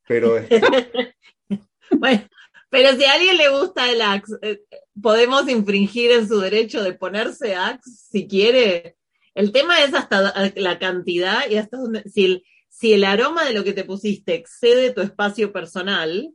pero... 0.07 0.35
bueno, 1.91 2.27
pero 2.69 2.95
si 2.95 3.05
a 3.05 3.13
alguien 3.13 3.37
le 3.37 3.49
gusta 3.49 3.91
el 3.91 4.01
Axe, 4.01 4.33
eh, 4.41 4.61
podemos 5.01 5.47
infringir 5.49 6.11
en 6.11 6.27
su 6.27 6.39
derecho 6.39 6.83
de 6.83 6.93
ponerse 6.93 7.55
Axe 7.55 7.91
si 8.11 8.27
quiere 8.27 8.95
el 9.35 9.51
tema 9.51 9.83
es 9.83 9.93
hasta 9.93 10.51
la 10.55 10.79
cantidad 10.79 11.49
y 11.49 11.57
hasta 11.57 11.77
donde, 11.77 12.09
si 12.09 12.23
el, 12.25 12.43
si 12.69 12.93
el 12.93 13.03
aroma 13.03 13.43
de 13.43 13.53
lo 13.53 13.65
que 13.65 13.73
te 13.73 13.83
pusiste 13.83 14.33
excede 14.33 14.93
tu 14.93 15.01
espacio 15.01 15.51
personal, 15.51 16.33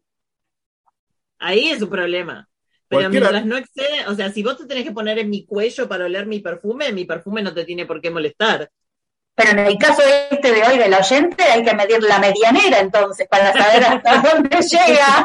ahí 1.39 1.71
es 1.71 1.81
un 1.81 1.89
problema. 1.89 2.50
Pero 2.91 3.09
mientras 3.09 3.47
no 3.47 3.57
excede, 3.57 4.07
o 4.09 4.15
sea, 4.15 4.33
si 4.33 4.43
vos 4.43 4.59
te 4.59 4.67
tenés 4.67 4.83
que 4.83 4.91
poner 4.91 5.19
en 5.21 5.31
mi 5.31 5.47
cuello 5.47 5.89
para 5.89 6.07
oler 6.07 6.27
mi 6.27 6.41
perfume, 6.41 6.93
mi 6.93 7.05
perfume 7.05 7.41
no 7.41 7.55
te 7.55 7.65
tiene 7.65 7.87
por 7.87 8.01
qué 8.01 8.11
molestar. 8.11 8.69
Pero 9.37 9.51
en 9.53 9.59
el 9.61 9.79
caso 9.79 10.03
este 10.31 10.53
de 10.53 10.63
hoy 10.65 10.77
del 10.77 10.93
oyente, 10.93 11.45
hay 11.45 11.63
que 11.63 11.75
medir 11.75 12.03
la 12.03 12.19
medianera 12.19 12.81
entonces 12.81 13.29
para 13.29 13.53
saber 13.53 13.85
hasta 13.85 14.23
dónde 14.35 14.59
llega. 14.61 15.25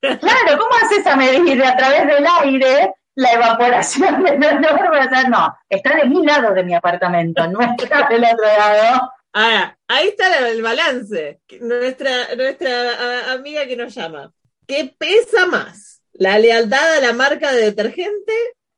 claro, 0.00 0.58
¿cómo 0.58 0.70
haces 0.80 1.06
a 1.06 1.16
medir 1.16 1.62
a 1.64 1.76
través 1.76 2.06
del 2.06 2.24
aire 2.42 2.94
la 3.16 3.32
evaporación 3.32 4.22
del 4.40 4.44
olor, 4.44 4.96
o 4.96 5.08
sea, 5.08 5.28
no, 5.28 5.58
está 5.68 5.96
de 5.96 6.04
mi 6.04 6.24
lado 6.24 6.54
de 6.54 6.62
mi 6.62 6.74
apartamento, 6.74 7.48
no 7.48 7.60
está 7.60 8.06
del 8.08 8.24
otro 8.24 8.46
lado. 8.46 9.10
Ahora, 9.32 9.76
ahí 9.88 10.08
está 10.08 10.48
el 10.48 10.62
balance. 10.62 11.40
Nuestra, 11.60 12.34
nuestra 12.36 13.32
amiga 13.32 13.66
que 13.66 13.76
nos 13.76 13.94
llama. 13.94 14.32
¿Qué 14.66 14.94
pesa 14.98 15.46
más? 15.46 16.02
¿La 16.12 16.38
lealtad 16.38 16.94
a 16.96 17.00
la 17.00 17.12
marca 17.12 17.52
de 17.52 17.62
detergente 17.62 18.32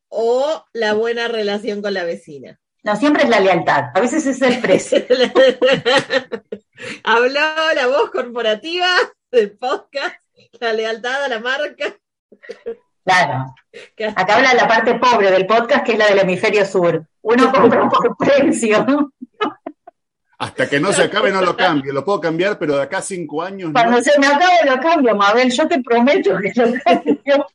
o 0.09 0.65
la 0.73 0.95
buena 0.95 1.29
relación 1.29 1.81
con 1.81 1.95
la 1.95 2.05
vecina? 2.05 2.59
No, 2.83 2.97
siempre 2.97 3.25
es 3.25 3.29
la 3.29 3.41
lealtad, 3.41 3.87
a 3.95 4.01
veces 4.01 4.27
es 4.27 4.41
el 4.43 4.61
precio. 4.61 4.99
Habló 7.05 7.41
la 7.75 7.87
voz 7.87 8.11
corporativa 8.11 8.89
del 9.31 9.57
podcast, 9.57 10.17
la 10.61 10.73
lealtad 10.73 11.25
a 11.25 11.29
la 11.29 11.41
marca. 11.41 11.97
Claro. 13.05 13.55
Acá 14.17 14.37
habla 14.37 14.55
la 14.55 14.69
parte 14.69 14.95
pobre 14.97 15.31
del 15.31 15.47
podcast, 15.47 15.85
que 15.85 15.93
es 15.93 15.99
la 15.99 16.09
del 16.09 16.19
hemisferio 16.19 16.67
sur. 16.67 17.07
Uno 17.23 17.53
compra 17.55 17.89
por 17.89 18.17
precio. 18.17 19.13
Hasta 20.39 20.69
que 20.69 20.79
no 20.79 20.93
se 20.93 21.03
acabe 21.03 21.33
no 21.33 21.41
lo 21.43 21.57
cambio. 21.57 21.93
Lo 21.93 22.05
puedo 22.05 22.21
cambiar, 22.21 22.59
pero 22.59 22.77
de 22.77 22.83
acá 22.83 22.99
a 22.99 23.03
cinco 23.03 23.43
años 23.43 23.69
no. 23.69 23.73
Cuando 23.73 24.01
se 24.01 24.19
me 24.21 24.27
acabe 24.29 24.71
lo 24.71 24.81
cambio, 24.81 25.17
Mabel, 25.17 25.51
yo 25.51 25.67
te 25.67 25.83
prometo 25.83 26.37
que 26.39 26.53
lo 26.55 26.73
cambio. 26.85 27.47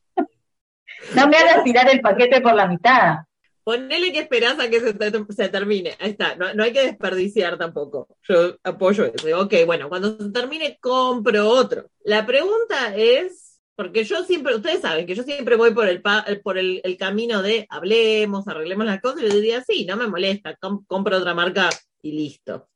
No 1.14 1.28
me 1.28 1.36
hagas 1.36 1.64
tirar 1.64 1.88
el 1.90 2.00
paquete 2.00 2.40
por 2.40 2.54
la 2.54 2.66
mitad. 2.66 3.16
Ponele 3.62 4.12
que 4.12 4.18
esperás 4.20 4.58
a 4.60 4.68
que 4.68 4.80
se, 4.80 4.92
te- 4.92 5.10
se 5.34 5.48
termine. 5.48 5.96
Ahí 5.98 6.10
está, 6.10 6.34
no, 6.36 6.52
no 6.52 6.62
hay 6.64 6.72
que 6.72 6.82
desperdiciar 6.84 7.56
tampoco. 7.56 8.08
Yo 8.28 8.56
apoyo 8.62 9.06
eso. 9.06 9.40
Ok, 9.40 9.54
bueno, 9.64 9.88
cuando 9.88 10.18
se 10.18 10.30
termine, 10.30 10.78
compro 10.80 11.48
otro. 11.48 11.86
La 12.04 12.26
pregunta 12.26 12.94
es, 12.94 13.58
porque 13.74 14.04
yo 14.04 14.22
siempre, 14.24 14.54
ustedes 14.54 14.80
saben 14.82 15.06
que 15.06 15.14
yo 15.14 15.22
siempre 15.22 15.56
voy 15.56 15.72
por 15.72 15.88
el 15.88 16.02
pa- 16.02 16.26
por 16.42 16.58
el, 16.58 16.82
el 16.84 16.98
camino 16.98 17.40
de 17.40 17.66
hablemos, 17.70 18.46
arreglemos 18.46 18.84
las 18.84 19.00
cosas, 19.00 19.20
y 19.20 19.24
les 19.24 19.34
diría, 19.34 19.64
sí, 19.64 19.86
no 19.86 19.96
me 19.96 20.06
molesta, 20.08 20.54
com- 20.56 20.84
compro 20.86 21.16
otra 21.16 21.32
marca 21.32 21.70
y 22.02 22.12
listo. 22.12 22.68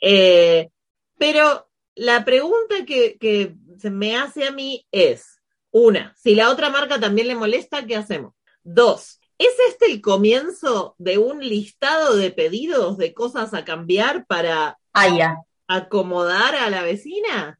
Eh, 0.00 0.70
pero 1.18 1.68
la 1.94 2.24
pregunta 2.24 2.84
que, 2.86 3.16
que 3.18 3.54
se 3.78 3.90
me 3.90 4.16
hace 4.16 4.46
a 4.46 4.50
mí 4.50 4.86
es, 4.90 5.40
una, 5.70 6.14
si 6.16 6.34
la 6.34 6.50
otra 6.50 6.70
marca 6.70 7.00
también 7.00 7.28
le 7.28 7.34
molesta, 7.34 7.86
¿qué 7.86 7.96
hacemos? 7.96 8.34
Dos, 8.62 9.20
¿es 9.38 9.54
este 9.68 9.86
el 9.86 10.00
comienzo 10.00 10.94
de 10.98 11.18
un 11.18 11.40
listado 11.40 12.16
de 12.16 12.30
pedidos 12.30 12.98
de 12.98 13.14
cosas 13.14 13.54
a 13.54 13.64
cambiar 13.64 14.26
para 14.26 14.78
Ah, 14.94 15.36
acomodar 15.66 16.54
a 16.54 16.70
la 16.70 16.82
vecina? 16.82 17.58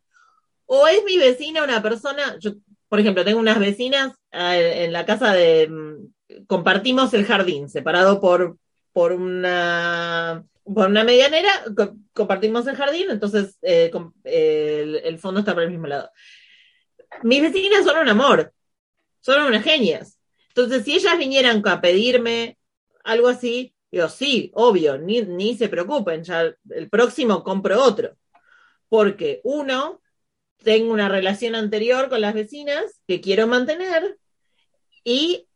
¿O 0.66 0.86
es 0.86 1.02
mi 1.04 1.18
vecina 1.18 1.64
una 1.64 1.82
persona? 1.82 2.36
Yo, 2.38 2.52
por 2.88 3.00
ejemplo, 3.00 3.24
tengo 3.24 3.40
unas 3.40 3.58
vecinas 3.58 4.12
eh, 4.30 4.84
en 4.84 4.92
la 4.92 5.06
casa 5.06 5.32
de. 5.32 5.68
mm, 5.68 6.44
Compartimos 6.46 7.12
el 7.14 7.26
jardín, 7.26 7.68
separado 7.68 8.20
por, 8.20 8.56
por 8.92 9.12
una. 9.12 10.44
Por 10.64 10.88
una 10.88 11.04
medianera, 11.04 11.50
co- 11.76 11.96
compartimos 12.12 12.66
el 12.66 12.76
jardín, 12.76 13.10
entonces 13.10 13.58
eh, 13.62 13.90
el, 14.24 14.96
el 14.96 15.18
fondo 15.18 15.40
está 15.40 15.54
por 15.54 15.62
el 15.64 15.70
mismo 15.70 15.86
lado. 15.86 16.10
Mis 17.22 17.42
vecinas 17.42 17.84
son 17.84 17.98
un 17.98 18.08
amor, 18.08 18.52
son 19.20 19.42
unas 19.42 19.64
genias. 19.64 20.18
Entonces, 20.48 20.84
si 20.84 20.94
ellas 20.96 21.18
vinieran 21.18 21.62
a 21.66 21.80
pedirme 21.80 22.58
algo 23.04 23.28
así, 23.28 23.74
digo, 23.90 24.08
sí, 24.08 24.50
obvio, 24.54 24.98
ni, 24.98 25.22
ni 25.22 25.56
se 25.56 25.68
preocupen, 25.68 26.22
ya 26.24 26.54
el 26.70 26.88
próximo 26.90 27.42
compro 27.42 27.82
otro. 27.82 28.16
Porque 28.88 29.40
uno, 29.44 30.00
tengo 30.62 30.92
una 30.92 31.08
relación 31.08 31.54
anterior 31.54 32.08
con 32.08 32.20
las 32.20 32.34
vecinas 32.34 33.00
que 33.06 33.20
quiero 33.20 33.46
mantener 33.46 34.18
y 35.04 35.48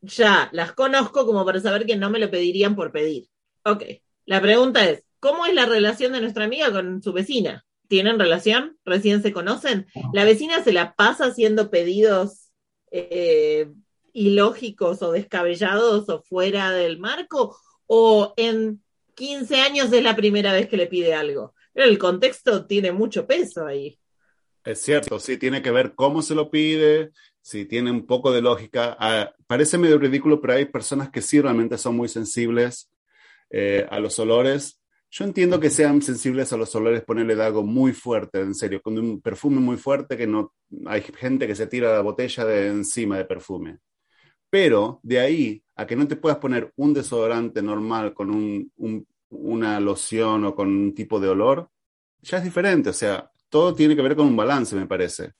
ya 0.00 0.48
las 0.52 0.72
conozco 0.72 1.26
como 1.26 1.44
para 1.44 1.60
saber 1.60 1.84
que 1.86 1.96
no 1.96 2.10
me 2.10 2.18
lo 2.18 2.30
pedirían 2.30 2.76
por 2.76 2.92
pedir. 2.92 3.28
Ok, 3.64 3.82
la 4.28 4.42
pregunta 4.42 4.86
es, 4.86 5.04
¿cómo 5.20 5.46
es 5.46 5.54
la 5.54 5.64
relación 5.64 6.12
de 6.12 6.20
nuestra 6.20 6.44
amiga 6.44 6.70
con 6.70 7.02
su 7.02 7.14
vecina? 7.14 7.64
¿Tienen 7.88 8.18
relación? 8.18 8.76
¿Recién 8.84 9.22
se 9.22 9.32
conocen? 9.32 9.86
¿La 10.12 10.24
vecina 10.24 10.62
se 10.62 10.74
la 10.74 10.94
pasa 10.94 11.24
haciendo 11.24 11.70
pedidos 11.70 12.50
eh, 12.90 13.72
ilógicos 14.12 15.00
o 15.00 15.12
descabellados 15.12 16.10
o 16.10 16.22
fuera 16.24 16.72
del 16.72 16.98
marco? 16.98 17.56
¿O 17.86 18.34
en 18.36 18.82
15 19.14 19.62
años 19.62 19.90
es 19.94 20.02
la 20.02 20.14
primera 20.14 20.52
vez 20.52 20.68
que 20.68 20.76
le 20.76 20.88
pide 20.88 21.14
algo? 21.14 21.54
Pero 21.72 21.88
el 21.88 21.96
contexto 21.96 22.66
tiene 22.66 22.92
mucho 22.92 23.26
peso 23.26 23.64
ahí. 23.64 23.98
Es 24.62 24.82
cierto, 24.82 25.18
sí, 25.18 25.38
tiene 25.38 25.62
que 25.62 25.70
ver 25.70 25.94
cómo 25.94 26.20
se 26.20 26.34
lo 26.34 26.50
pide, 26.50 27.12
si 27.40 27.64
tiene 27.64 27.90
un 27.90 28.04
poco 28.04 28.30
de 28.30 28.42
lógica. 28.42 28.94
Ah, 29.00 29.32
parece 29.46 29.78
medio 29.78 29.96
ridículo, 29.96 30.38
pero 30.38 30.52
hay 30.52 30.66
personas 30.66 31.08
que 31.08 31.22
sí 31.22 31.40
realmente 31.40 31.78
son 31.78 31.96
muy 31.96 32.10
sensibles 32.10 32.90
eh, 33.50 33.86
a 33.90 33.98
los 34.00 34.18
olores. 34.18 34.80
Yo 35.10 35.24
entiendo 35.24 35.58
que 35.58 35.70
sean 35.70 36.02
sensibles 36.02 36.52
a 36.52 36.56
los 36.56 36.74
olores, 36.74 37.02
ponerle 37.02 37.34
de 37.34 37.44
algo 37.44 37.62
muy 37.62 37.92
fuerte, 37.92 38.40
en 38.40 38.54
serio, 38.54 38.82
con 38.82 38.98
un 38.98 39.20
perfume 39.22 39.60
muy 39.60 39.76
fuerte 39.76 40.16
que 40.16 40.26
no 40.26 40.52
hay 40.86 41.00
gente 41.02 41.46
que 41.46 41.54
se 41.54 41.66
tira 41.66 41.92
la 41.94 42.02
botella 42.02 42.44
de 42.44 42.68
encima 42.68 43.16
de 43.16 43.24
perfume. 43.24 43.78
Pero 44.50 45.00
de 45.02 45.20
ahí 45.20 45.62
a 45.76 45.86
que 45.86 45.96
no 45.96 46.08
te 46.08 46.16
puedas 46.16 46.38
poner 46.38 46.72
un 46.76 46.92
desodorante 46.94 47.62
normal 47.62 48.14
con 48.14 48.30
un, 48.30 48.70
un, 48.76 49.06
una 49.30 49.78
loción 49.80 50.44
o 50.44 50.54
con 50.54 50.68
un 50.68 50.94
tipo 50.94 51.20
de 51.20 51.28
olor, 51.28 51.70
ya 52.20 52.38
es 52.38 52.44
diferente. 52.44 52.90
O 52.90 52.92
sea, 52.92 53.30
todo 53.48 53.74
tiene 53.74 53.96
que 53.96 54.02
ver 54.02 54.16
con 54.16 54.26
un 54.26 54.36
balance, 54.36 54.74
me 54.76 54.86
parece. 54.86 55.32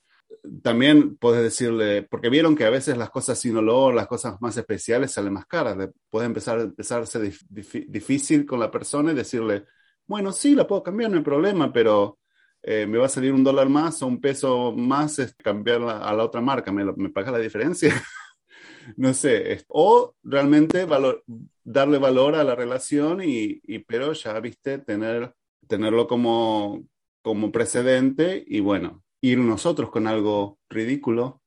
También 0.62 1.16
puedes 1.16 1.42
decirle, 1.42 2.02
porque 2.02 2.28
vieron 2.28 2.56
que 2.56 2.64
a 2.64 2.70
veces 2.70 2.96
las 2.96 3.10
cosas 3.10 3.38
sin 3.38 3.56
olor, 3.56 3.94
las 3.94 4.06
cosas 4.06 4.40
más 4.40 4.56
especiales 4.56 5.12
salen 5.12 5.32
más 5.32 5.46
caras. 5.46 5.76
Puedes 6.10 6.26
empezar, 6.26 6.72
a 6.78 7.06
ser 7.06 7.22
dif, 7.22 7.42
dif, 7.48 7.74
difícil 7.88 8.46
con 8.46 8.60
la 8.60 8.70
persona 8.70 9.12
y 9.12 9.14
decirle, 9.14 9.64
bueno, 10.06 10.32
sí, 10.32 10.54
la 10.54 10.66
puedo 10.66 10.82
cambiar, 10.82 11.10
no 11.10 11.18
hay 11.18 11.22
problema, 11.22 11.72
pero 11.72 12.18
eh, 12.62 12.86
me 12.86 12.98
va 12.98 13.06
a 13.06 13.10
salir 13.10 13.32
un 13.32 13.44
dólar 13.44 13.68
más 13.68 14.02
o 14.02 14.06
un 14.06 14.20
peso 14.20 14.72
más 14.72 15.18
es 15.18 15.34
cambiarla 15.34 15.98
a 15.98 16.12
la 16.14 16.24
otra 16.24 16.40
marca. 16.40 16.72
¿Me, 16.72 16.84
me 16.84 17.10
paga 17.10 17.30
la 17.30 17.38
diferencia? 17.38 17.94
no 18.96 19.14
sé. 19.14 19.64
O 19.68 20.14
realmente 20.22 20.84
valor, 20.84 21.24
darle 21.64 21.98
valor 21.98 22.34
a 22.34 22.44
la 22.44 22.54
relación 22.54 23.22
y, 23.22 23.60
y 23.64 23.80
pero 23.80 24.12
ya, 24.12 24.38
viste, 24.40 24.78
tener, 24.78 25.34
tenerlo 25.66 26.06
como, 26.06 26.84
como 27.22 27.52
precedente 27.52 28.44
y 28.46 28.60
bueno, 28.60 29.02
ir 29.20 29.38
nosotros 29.38 29.90
con 29.90 30.06
algo 30.06 30.58
ridículo, 30.68 31.42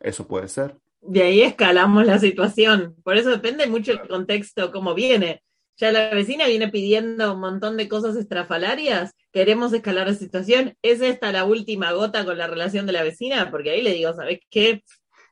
eso 0.00 0.26
puede 0.26 0.48
ser. 0.48 0.76
De 1.00 1.22
ahí 1.22 1.42
escalamos 1.42 2.04
la 2.06 2.18
situación. 2.18 2.96
Por 3.02 3.16
eso 3.16 3.30
depende 3.30 3.66
mucho 3.66 3.92
el 3.92 4.06
contexto, 4.06 4.72
cómo 4.72 4.94
viene. 4.94 5.42
Ya 5.76 5.92
la 5.92 6.10
vecina 6.10 6.46
viene 6.46 6.68
pidiendo 6.68 7.34
un 7.34 7.40
montón 7.40 7.76
de 7.76 7.88
cosas 7.88 8.16
estrafalarias. 8.16 9.12
Queremos 9.32 9.72
escalar 9.72 10.08
la 10.08 10.14
situación. 10.14 10.76
¿Es 10.82 11.00
esta 11.00 11.30
la 11.30 11.44
última 11.44 11.92
gota 11.92 12.24
con 12.24 12.36
la 12.36 12.48
relación 12.48 12.86
de 12.86 12.92
la 12.92 13.04
vecina? 13.04 13.50
Porque 13.50 13.70
ahí 13.70 13.82
le 13.82 13.94
digo, 13.94 14.12
¿sabes 14.12 14.40
qué? 14.50 14.82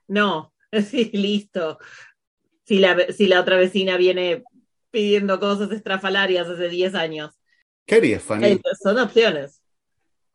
No, 0.06 0.54
sí, 0.88 1.10
listo. 1.12 1.78
Si 2.64 2.78
la, 2.78 3.12
si 3.12 3.26
la 3.26 3.40
otra 3.40 3.56
vecina 3.56 3.96
viene 3.96 4.44
pidiendo 4.90 5.40
cosas 5.40 5.70
estrafalarias 5.72 6.48
hace 6.48 6.68
10 6.68 6.94
años. 6.94 7.34
¿Qué 7.84 7.96
harías, 7.96 8.22
Fanny? 8.22 8.60
Son 8.82 8.98
opciones. 8.98 9.62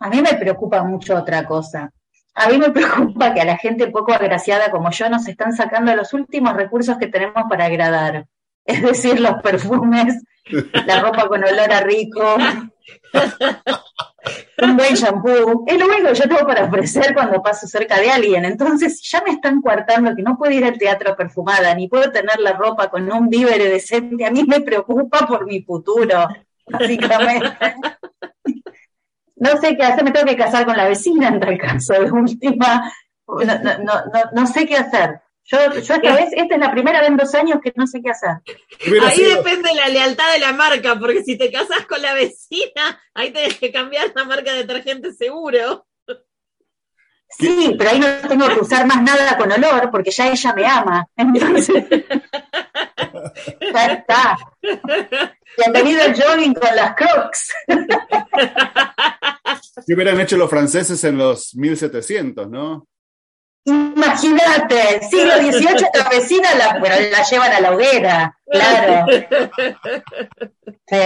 A 0.01 0.09
mí 0.09 0.21
me 0.21 0.33
preocupa 0.33 0.83
mucho 0.83 1.15
otra 1.15 1.45
cosa. 1.45 1.91
A 2.33 2.49
mí 2.49 2.57
me 2.57 2.69
preocupa 2.73 3.33
que 3.33 3.41
a 3.41 3.45
la 3.45 3.57
gente 3.57 3.87
poco 3.87 4.13
agraciada 4.13 4.71
como 4.71 4.89
yo 4.91 5.09
nos 5.09 5.27
están 5.27 5.53
sacando 5.53 5.95
los 5.95 6.13
últimos 6.13 6.53
recursos 6.53 6.97
que 6.97 7.07
tenemos 7.07 7.43
para 7.49 7.65
agradar. 7.65 8.25
Es 8.65 8.81
decir, 8.81 9.19
los 9.19 9.41
perfumes, 9.41 10.23
la 10.85 11.01
ropa 11.01 11.27
con 11.27 11.43
olor 11.43 11.71
a 11.71 11.81
rico, 11.81 12.35
un 14.61 14.77
buen 14.77 14.95
shampoo. 14.95 15.65
Es 15.67 15.79
lo 15.79 15.85
único 15.85 16.07
que 16.09 16.15
yo 16.15 16.27
tengo 16.27 16.47
para 16.47 16.65
ofrecer 16.65 17.13
cuando 17.13 17.41
paso 17.41 17.67
cerca 17.67 17.99
de 17.99 18.11
alguien. 18.11 18.45
Entonces, 18.45 19.01
ya 19.03 19.21
me 19.23 19.31
están 19.31 19.61
coartando 19.61 20.15
que 20.15 20.23
no 20.23 20.37
puedo 20.37 20.51
ir 20.51 20.65
al 20.65 20.77
teatro 20.77 21.15
perfumada, 21.15 21.73
ni 21.75 21.87
puedo 21.87 22.11
tener 22.11 22.39
la 22.39 22.53
ropa 22.53 22.89
con 22.89 23.11
un 23.11 23.29
vívere 23.29 23.65
decente. 23.65 24.25
A 24.25 24.31
mí 24.31 24.43
me 24.43 24.61
preocupa 24.61 25.27
por 25.27 25.45
mi 25.45 25.61
futuro, 25.63 26.27
básicamente. 26.65 27.49
No 29.41 29.60
sé 29.60 29.75
qué 29.75 29.84
hacer, 29.84 30.04
me 30.04 30.12
tengo 30.12 30.27
que 30.27 30.38
casar 30.38 30.65
con 30.67 30.77
la 30.77 30.88
vecina 30.88 31.30
en 31.30 31.39
tal 31.39 31.58
caso, 31.58 31.93
de 31.93 32.12
última. 32.12 32.93
No, 33.27 33.43
no, 33.43 33.77
no, 33.84 34.21
no 34.34 34.45
sé 34.45 34.67
qué 34.67 34.75
hacer. 34.75 35.19
Yo, 35.45 35.58
yo 35.73 35.95
esta 35.95 36.15
vez, 36.15 36.30
esta 36.32 36.54
es 36.54 36.62
la 36.62 36.71
primera 36.71 36.99
vez 36.99 37.10
en 37.10 37.17
dos 37.17 37.34
años 37.34 37.60
que 37.63 37.73
no 37.75 37.88
sé 37.88 38.04
qué 38.04 38.12
hacer. 38.12 38.36
Ahí 39.01 39.15
sido... 39.15 39.38
depende 39.38 39.73
la 39.73 39.88
lealtad 39.88 40.32
de 40.32 40.39
la 40.39 40.54
marca, 40.54 40.99
porque 40.99 41.23
si 41.23 41.39
te 41.39 41.51
casas 41.51 41.88
con 41.88 42.04
la 42.04 42.13
vecina, 42.13 43.01
ahí 43.15 43.32
tenés 43.32 43.58
que 43.58 43.71
cambiar 43.71 44.12
la 44.13 44.25
marca 44.25 44.51
de 44.51 44.60
detergente 44.60 45.12
seguro. 45.12 45.88
Sí, 47.30 47.73
pero 47.80 47.89
ahí 47.89 47.99
no 47.99 48.08
tengo 48.27 48.47
que 48.47 48.60
usar 48.60 48.86
más 48.86 49.01
nada 49.01 49.38
con 49.38 49.51
olor, 49.51 49.89
porque 49.89 50.12
ya 50.12 50.30
ella 50.30 50.54
me 50.54 50.67
ama. 50.67 51.08
Entonces, 51.15 51.84
ya 53.73 53.93
está. 53.93 54.38
Bienvenido 55.57 56.03
al 56.03 56.15
jogging 56.15 56.53
con 56.53 56.75
las 56.75 56.95
crocs. 56.95 57.53
¿Qué 59.86 59.93
hubieran 59.93 60.19
hecho 60.19 60.38
los 60.38 60.49
franceses 60.49 61.03
en 61.03 61.17
los 61.17 61.55
1700, 61.55 62.49
no? 62.49 62.88
Imagínate, 63.63 65.01
siglo 65.10 65.36
XVIII 65.36 65.88
la 65.93 66.10
vecina 66.10 66.55
la, 66.55 66.79
la 66.79 67.23
llevan 67.23 67.51
a 67.51 67.62
la 67.62 67.73
hoguera, 67.73 68.38
claro. 68.49 69.05
Sí. 70.88 70.97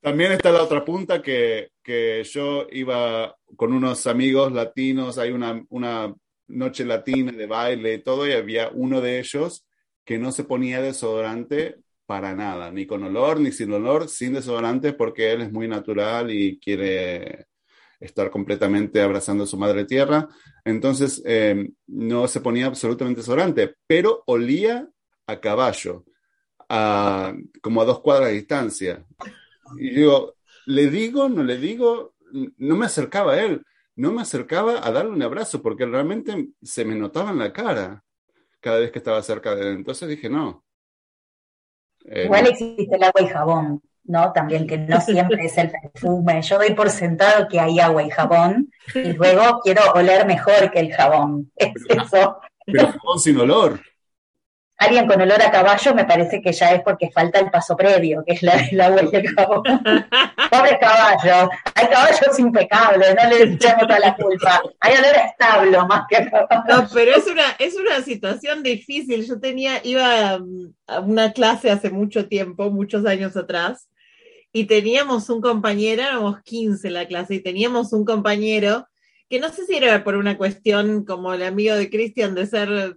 También 0.00 0.32
está 0.32 0.50
la 0.50 0.62
otra 0.62 0.84
punta 0.84 1.22
que, 1.22 1.70
que 1.82 2.24
yo 2.24 2.66
iba 2.70 3.36
con 3.56 3.72
unos 3.72 4.06
amigos 4.06 4.52
latinos, 4.52 5.18
hay 5.18 5.30
una, 5.30 5.64
una 5.68 6.12
noche 6.48 6.84
latina 6.84 7.32
de 7.32 7.46
baile 7.46 7.94
y 7.94 8.02
todo, 8.02 8.26
y 8.26 8.32
había 8.32 8.70
uno 8.72 9.00
de 9.00 9.18
ellos 9.18 9.65
que 10.06 10.18
no 10.18 10.32
se 10.32 10.44
ponía 10.44 10.80
desodorante 10.80 11.80
para 12.06 12.34
nada, 12.34 12.70
ni 12.70 12.86
con 12.86 13.02
olor, 13.02 13.40
ni 13.40 13.50
sin 13.50 13.72
olor, 13.72 14.08
sin 14.08 14.34
desodorante, 14.34 14.92
porque 14.92 15.32
él 15.32 15.42
es 15.42 15.52
muy 15.52 15.66
natural 15.66 16.30
y 16.30 16.60
quiere 16.60 17.48
estar 17.98 18.30
completamente 18.30 19.02
abrazando 19.02 19.44
a 19.44 19.48
su 19.48 19.58
madre 19.58 19.84
tierra. 19.84 20.28
Entonces, 20.64 21.20
eh, 21.26 21.70
no 21.88 22.28
se 22.28 22.40
ponía 22.40 22.66
absolutamente 22.66 23.20
desodorante, 23.20 23.74
pero 23.88 24.22
olía 24.26 24.88
a 25.26 25.40
caballo, 25.40 26.04
a, 26.68 27.34
como 27.60 27.82
a 27.82 27.84
dos 27.84 28.00
cuadras 28.00 28.28
de 28.28 28.36
distancia. 28.36 29.04
Y 29.76 29.90
digo, 29.90 30.36
¿le 30.66 30.88
digo, 30.88 31.28
no 31.28 31.42
le 31.42 31.58
digo? 31.58 32.14
No 32.58 32.76
me 32.76 32.86
acercaba 32.86 33.32
a 33.32 33.42
él, 33.42 33.64
no 33.96 34.12
me 34.12 34.22
acercaba 34.22 34.86
a 34.86 34.92
darle 34.92 35.10
un 35.10 35.22
abrazo, 35.22 35.60
porque 35.62 35.84
realmente 35.84 36.50
se 36.62 36.84
me 36.84 36.94
notaba 36.94 37.30
en 37.30 37.38
la 37.40 37.52
cara 37.52 38.04
cada 38.60 38.78
vez 38.78 38.90
que 38.90 38.98
estaba 38.98 39.22
cerca 39.22 39.54
de 39.54 39.62
él. 39.62 39.76
Entonces 39.76 40.08
dije, 40.08 40.28
no. 40.28 40.64
Eh, 42.04 42.24
Igual 42.24 42.46
existe 42.46 42.96
el 42.96 43.02
agua 43.02 43.22
y 43.22 43.26
jabón. 43.26 43.82
¿no? 44.08 44.32
También 44.32 44.66
que 44.66 44.78
no 44.78 45.00
siempre 45.00 45.44
es 45.44 45.58
el 45.58 45.70
perfume. 45.70 46.42
Yo 46.42 46.58
doy 46.58 46.74
por 46.74 46.90
sentado 46.90 47.48
que 47.48 47.60
hay 47.60 47.78
agua 47.80 48.02
y 48.02 48.10
jabón 48.10 48.70
y 48.94 49.12
luego 49.12 49.60
quiero 49.62 49.82
oler 49.94 50.26
mejor 50.26 50.70
que 50.70 50.80
el 50.80 50.92
jabón. 50.92 51.50
Es 51.56 51.72
eso. 51.88 52.38
Pero 52.64 52.88
jabón 52.88 53.18
sin 53.18 53.38
olor. 53.38 53.80
Alguien 54.78 55.06
con 55.06 55.20
olor 55.20 55.40
a 55.40 55.50
caballo 55.50 55.94
me 55.94 56.04
parece 56.04 56.42
que 56.42 56.52
ya 56.52 56.72
es 56.72 56.82
porque 56.82 57.10
falta 57.10 57.38
el 57.38 57.50
paso 57.50 57.74
previo, 57.76 58.22
que 58.26 58.34
es 58.34 58.42
la, 58.42 58.56
y 58.70 59.16
el 59.16 59.28
jabón. 59.34 59.62
Pobre 60.50 60.78
caballo. 60.78 61.50
Hay 61.74 61.86
caballos 61.88 62.38
impecables, 62.38 63.14
no 63.14 63.30
le 63.30 63.54
echamos 63.54 63.86
toda 63.86 63.98
la 63.98 64.14
culpa. 64.14 64.62
Hay 64.80 64.94
olor 64.94 65.16
a 65.16 65.26
establo 65.26 65.86
más 65.86 66.02
que 66.08 66.16
a 66.18 66.30
caballo. 66.30 66.62
No, 66.68 66.88
pero 66.92 67.16
es 67.16 67.26
una, 67.26 67.44
es 67.58 67.74
una 67.74 68.02
situación 68.02 68.62
difícil. 68.62 69.24
Yo 69.24 69.40
tenía, 69.40 69.80
iba 69.82 70.38
a 70.86 71.00
una 71.00 71.32
clase 71.32 71.70
hace 71.70 71.90
mucho 71.90 72.28
tiempo, 72.28 72.70
muchos 72.70 73.06
años 73.06 73.34
atrás, 73.36 73.88
y 74.52 74.64
teníamos 74.64 75.30
un 75.30 75.40
compañero, 75.40 76.02
éramos 76.02 76.42
15 76.42 76.88
en 76.88 76.94
la 76.94 77.06
clase, 77.06 77.36
y 77.36 77.40
teníamos 77.40 77.92
un 77.92 78.04
compañero 78.04 78.86
que 79.28 79.40
no 79.40 79.48
sé 79.48 79.66
si 79.66 79.76
era 79.76 80.04
por 80.04 80.16
una 80.16 80.36
cuestión 80.36 81.04
como 81.04 81.34
el 81.34 81.42
amigo 81.42 81.74
de 81.74 81.90
Cristian 81.90 82.34
de 82.34 82.46
ser 82.46 82.96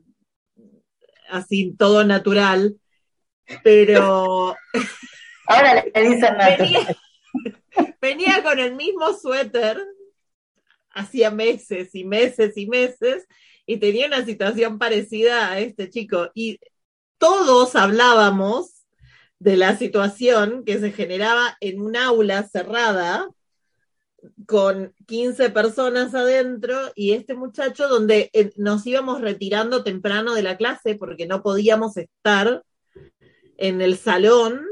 así 1.30 1.76
todo 1.78 2.04
natural, 2.04 2.78
pero... 3.64 4.56
Ahora 5.48 5.84
le 5.84 6.02
dicen 6.10 6.38
natural. 6.38 6.98
Venía, 8.02 8.44
con 8.44 8.60
el 8.60 8.76
mismo 8.76 9.14
suéter 9.14 9.84
hacía 10.92 11.32
meses 11.32 11.94
y 11.94 12.04
meses 12.04 12.58
y 12.58 12.68
meses 12.68 13.28
y 13.66 13.78
tenía 13.78 14.08
una 14.08 14.26
situación 14.26 14.80
parecida 14.80 15.52
a 15.52 15.60
este 15.60 15.90
chico. 15.90 16.32
Y 16.34 16.60
todos 17.18 17.76
hablábamos 17.76 18.86
de 19.40 19.58
la 19.58 19.78
situación 19.78 20.64
que 20.66 20.80
se 20.80 20.92
generaba 20.92 21.58
en 21.62 21.80
un 21.82 21.96
aula 21.96 22.44
cerrada 22.44 23.30
con 24.46 24.94
15 25.08 25.50
personas 25.50 26.14
adentro 26.16 26.92
y 26.96 27.14
este 27.14 27.34
muchacho 27.34 27.88
donde 27.88 28.30
eh, 28.34 28.52
nos 28.56 28.86
íbamos 28.86 29.22
retirando 29.22 29.84
temprano 29.84 30.34
de 30.34 30.44
la 30.44 30.58
clase 30.58 30.96
porque 30.96 31.28
no 31.28 31.42
podíamos 31.42 31.98
estar 31.98 32.64
en 33.58 33.82
el 33.82 33.98
salón 33.98 34.66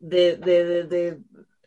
de, 0.00 1.18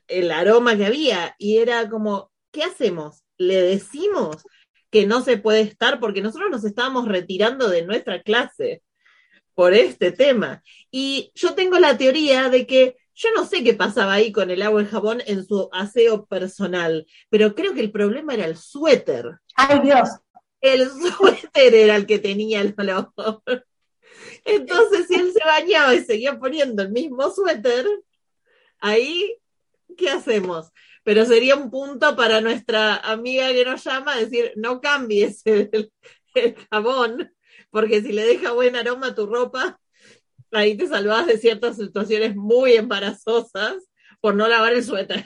el 0.08 0.32
aroma 0.32 0.78
que 0.78 0.86
había 0.86 1.36
y 1.38 1.58
era 1.58 1.90
como, 1.90 2.32
¿qué 2.52 2.64
hacemos? 2.64 3.24
¿Le 3.38 3.62
decimos 3.62 4.44
que 4.90 5.06
no 5.06 5.22
se 5.22 5.38
puede 5.38 5.62
estar 5.62 6.00
porque 6.00 6.22
nosotros 6.22 6.52
nos 6.52 6.64
estábamos 6.64 7.08
retirando 7.08 7.70
de 7.70 7.86
nuestra 7.86 8.22
clase? 8.22 8.82
por 9.54 9.74
este 9.74 10.12
tema. 10.12 10.64
Y 10.90 11.32
yo 11.36 11.54
tengo 11.54 11.78
la 11.78 11.98
teoría 11.98 12.50
de 12.50 12.66
que 12.66 12.96
yo 13.14 13.30
no 13.36 13.46
sé 13.46 13.64
qué 13.64 13.74
pasaba 13.74 14.14
ahí 14.14 14.32
con 14.32 14.52
el 14.52 14.62
agua 14.62 14.82
y 14.82 14.86
jabón 14.86 15.22
en 15.26 15.46
su 15.46 15.70
aseo 15.72 16.26
personal, 16.26 17.06
pero 17.30 17.56
creo 17.56 17.74
que 17.74 17.82
el 17.82 17.92
problema 17.92 18.34
era 18.34 18.46
el 18.46 18.58
suéter. 18.58 19.40
¡Ay, 19.56 19.80
Dios! 19.82 20.10
El 20.62 20.90
suéter 20.90 21.74
era 21.74 21.96
el 21.96 22.06
que 22.06 22.20
tenía 22.20 22.62
el 22.62 22.76
olor. 22.78 23.12
Entonces, 24.46 25.08
si 25.08 25.16
él 25.16 25.32
se 25.34 25.44
bañaba 25.44 25.94
y 25.96 26.04
seguía 26.04 26.40
poniendo 26.40 26.84
el 26.84 26.92
mismo 26.92 27.30
suéter, 27.32 27.86
ahí, 28.80 29.38
¿qué 29.98 30.10
hacemos? 30.10 30.72
Pero 31.04 31.26
sería 31.26 31.56
un 31.56 31.72
punto 31.72 32.16
para 32.16 32.42
nuestra 32.42 32.98
amiga 32.98 33.52
que 33.52 33.66
nos 33.66 33.84
llama 33.84 34.18
decir, 34.18 34.54
no 34.56 34.80
cambies 34.82 35.42
el, 35.46 35.92
el 36.36 36.56
jabón, 36.70 37.34
porque 37.72 38.02
si 38.02 38.12
le 38.12 38.26
deja 38.26 38.52
buen 38.52 38.76
aroma 38.76 39.08
a 39.08 39.16
tu 39.16 39.26
ropa, 39.26 39.81
ahí 40.52 40.76
te 40.76 40.88
salvas 40.88 41.28
de 41.28 41.38
ciertas 41.38 41.78
situaciones 41.78 42.36
muy 42.36 42.74
embarazosas 42.74 43.76
por 44.20 44.36
no 44.36 44.48
lavar 44.48 44.74
el 44.74 44.84
suéter. 44.84 45.26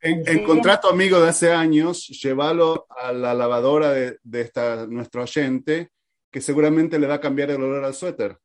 En, 0.00 0.24
a 0.70 0.80
tu 0.80 0.88
amigo 0.88 1.20
de 1.20 1.28
hace 1.28 1.52
años, 1.52 2.06
llévalo 2.08 2.86
a 2.88 3.12
la 3.12 3.34
lavadora 3.34 3.90
de, 3.92 4.18
esta, 4.32 4.86
nuestro 4.86 5.22
oyente, 5.22 5.90
que 6.30 6.40
seguramente 6.40 6.98
le 6.98 7.06
va 7.06 7.14
a 7.14 7.20
cambiar 7.20 7.50
el 7.50 7.62
olor 7.62 7.84
al 7.84 7.94
suéter. 7.94 8.38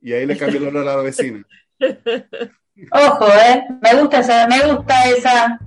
Y 0.00 0.12
ahí 0.12 0.24
le 0.24 0.36
cambia 0.36 0.58
el 0.58 0.68
olor 0.68 0.88
a 0.88 0.96
la 0.96 1.02
vecina. 1.02 1.44
Ojo, 2.92 3.26
¿eh? 3.26 3.64
Me 3.82 4.00
gusta 4.00 4.20
esa, 4.20 4.46
me 4.46 4.72
gusta 4.72 5.10
esa. 5.10 5.58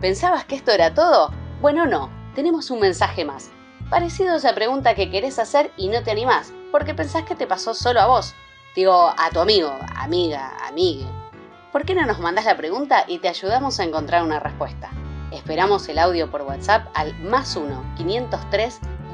¿Pensabas 0.00 0.44
que 0.44 0.54
esto 0.54 0.70
era 0.70 0.94
todo? 0.94 1.34
Bueno, 1.60 1.86
no. 1.86 2.10
Tenemos 2.34 2.70
un 2.70 2.80
mensaje 2.80 3.24
más 3.24 3.50
parecido 3.90 4.34
a 4.34 4.36
esa 4.36 4.54
pregunta 4.54 4.94
que 4.94 5.10
querés 5.10 5.38
hacer 5.38 5.72
y 5.76 5.88
no 5.88 6.02
te 6.02 6.10
animás, 6.10 6.52
porque 6.70 6.94
pensás 6.94 7.24
que 7.24 7.34
te 7.34 7.46
pasó 7.46 7.74
solo 7.74 8.00
a 8.00 8.06
vos. 8.06 8.34
Digo, 8.74 9.12
a 9.16 9.30
tu 9.30 9.40
amigo, 9.40 9.74
amiga, 9.96 10.52
amigue. 10.66 11.06
¿Por 11.72 11.84
qué 11.84 11.94
no 11.94 12.06
nos 12.06 12.20
mandás 12.20 12.44
la 12.44 12.56
pregunta 12.56 13.04
y 13.06 13.18
te 13.18 13.28
ayudamos 13.28 13.80
a 13.80 13.84
encontrar 13.84 14.22
una 14.22 14.40
respuesta? 14.40 14.90
Esperamos 15.32 15.88
el 15.88 15.98
audio 15.98 16.30
por 16.30 16.42
WhatsApp 16.42 16.86
al 16.94 17.18
más 17.20 17.56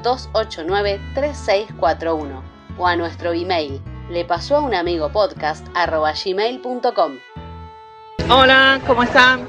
1-503-289-3641 0.03 2.41
o 2.77 2.87
a 2.87 2.95
nuestro 2.95 3.33
email 3.33 3.81
le 4.09 4.23
pasó 4.23 4.57
a 4.57 4.61
un 4.61 4.75
amigo 4.75 5.11
podcast 5.11 5.65
gmail.com. 5.73 7.17
Hola, 8.29 8.79
¿cómo 8.85 9.03
están? 9.03 9.47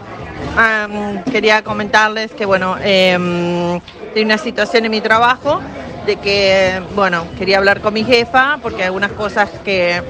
quería 1.31 1.63
comentarles 1.63 2.33
que, 2.33 2.47
bueno, 2.47 2.77
eh, 2.81 3.79
una 4.17 4.39
situación 4.39 4.87
en 4.87 4.91
mi 4.91 5.03
trabajo 5.03 5.61
de 6.07 6.17
que, 6.17 6.81
bueno, 6.95 7.27
quería 7.37 7.59
hablar 7.59 7.81
con 7.81 7.93
mi 7.93 8.05
jefa 8.05 8.59
porque 8.63 8.85
algunas 8.85 9.13
cosas 9.13 9.51
que 9.65 10.01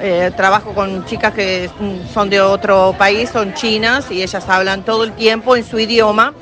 eh, 0.00 0.30
trabajo 0.36 0.74
con 0.74 1.04
chicas 1.06 1.32
que 1.32 1.68
son 2.12 2.30
de 2.30 2.40
otro 2.40 2.94
país, 2.96 3.30
son 3.30 3.54
chinas 3.54 4.10
y 4.10 4.22
ellas 4.22 4.48
hablan 4.48 4.84
todo 4.84 5.04
el 5.04 5.12
tiempo 5.12 5.56
en 5.56 5.64
su 5.64 5.78
idioma. 5.78 6.34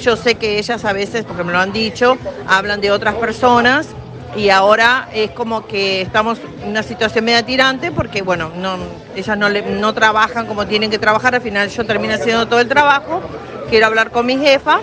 Yo 0.00 0.16
sé 0.16 0.36
que 0.36 0.58
ellas 0.58 0.84
a 0.84 0.92
veces, 0.92 1.24
porque 1.24 1.44
me 1.44 1.52
lo 1.52 1.58
han 1.58 1.72
dicho, 1.72 2.16
hablan 2.48 2.80
de 2.80 2.90
otras 2.90 3.14
personas 3.16 3.88
y 4.34 4.48
ahora 4.48 5.08
es 5.12 5.30
como 5.32 5.66
que 5.66 6.00
estamos 6.00 6.38
en 6.62 6.70
una 6.70 6.82
situación 6.82 7.24
media 7.24 7.44
tirante 7.44 7.92
porque, 7.92 8.22
bueno, 8.22 8.50
no, 8.56 8.76
ellas 9.14 9.36
no, 9.36 9.48
no 9.50 9.92
trabajan 9.92 10.46
como 10.46 10.66
tienen 10.66 10.90
que 10.90 10.98
trabajar, 10.98 11.34
al 11.34 11.42
final 11.42 11.68
yo 11.68 11.84
termino 11.84 12.14
haciendo 12.14 12.48
todo 12.48 12.60
el 12.60 12.68
trabajo, 12.68 13.20
quiero 13.68 13.86
hablar 13.86 14.10
con 14.10 14.24
mi 14.24 14.38
jefa. 14.38 14.80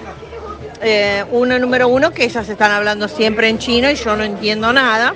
Eh, 0.81 1.25
una 1.31 1.59
número 1.59 1.89
uno, 1.89 2.11
que 2.11 2.23
ellas 2.23 2.47
están 2.47 2.71
hablando 2.71 3.07
siempre 3.07 3.49
en 3.49 3.57
chino 3.57 3.91
y 3.91 3.95
yo 3.95 4.15
no 4.15 4.23
entiendo 4.23 4.71
nada. 4.71 5.13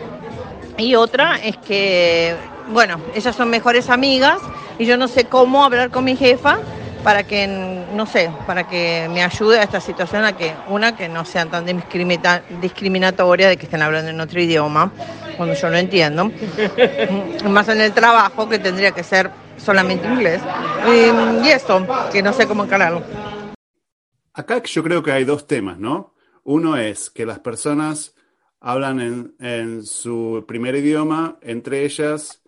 Y 0.77 0.95
otra 0.95 1.37
es 1.37 1.55
que, 1.57 2.35
bueno, 2.69 2.99
ellas 3.15 3.35
son 3.35 3.49
mejores 3.49 3.89
amigas 3.89 4.39
y 4.77 4.85
yo 4.85 4.97
no 4.97 5.07
sé 5.07 5.25
cómo 5.25 5.63
hablar 5.63 5.89
con 5.89 6.03
mi 6.03 6.15
jefa 6.15 6.57
para 7.03 7.23
que, 7.23 7.47
no 7.93 8.05
sé, 8.05 8.31
para 8.47 8.67
que 8.67 9.07
me 9.11 9.23
ayude 9.23 9.59
a 9.59 9.63
esta 9.63 9.79
situación, 9.79 10.23
a 10.25 10.35
que 10.35 10.53
una, 10.69 10.95
que 10.95 11.09
no 11.09 11.25
sean 11.25 11.49
tan 11.49 11.65
discriminatoria 11.65 13.49
de 13.49 13.57
que 13.57 13.65
estén 13.65 13.81
hablando 13.81 14.09
en 14.09 14.19
otro 14.19 14.41
idioma, 14.41 14.91
cuando 15.35 15.53
yo 15.53 15.69
no 15.69 15.77
entiendo, 15.77 16.31
más 17.49 17.67
en 17.67 17.81
el 17.81 17.91
trabajo, 17.91 18.47
que 18.47 18.57
tendría 18.57 18.91
que 18.91 19.03
ser 19.03 19.29
solamente 19.57 20.07
inglés, 20.07 20.41
y, 20.87 21.45
y 21.45 21.51
esto, 21.51 21.85
que 22.11 22.23
no 22.23 22.31
sé 22.31 22.47
cómo 22.47 22.63
encararlo. 22.63 23.03
Acá 24.33 24.61
yo 24.63 24.83
creo 24.83 25.03
que 25.03 25.11
hay 25.11 25.25
dos 25.25 25.47
temas, 25.47 25.79
¿no? 25.79 26.13
Uno 26.43 26.77
es 26.77 27.09
que 27.09 27.25
las 27.25 27.39
personas 27.39 28.15
hablan 28.59 29.35
en, 29.39 29.83
su 29.85 30.43
primer 30.47 30.75
idioma, 30.75 31.37
entre 31.41 31.85
ellas, 31.85 32.41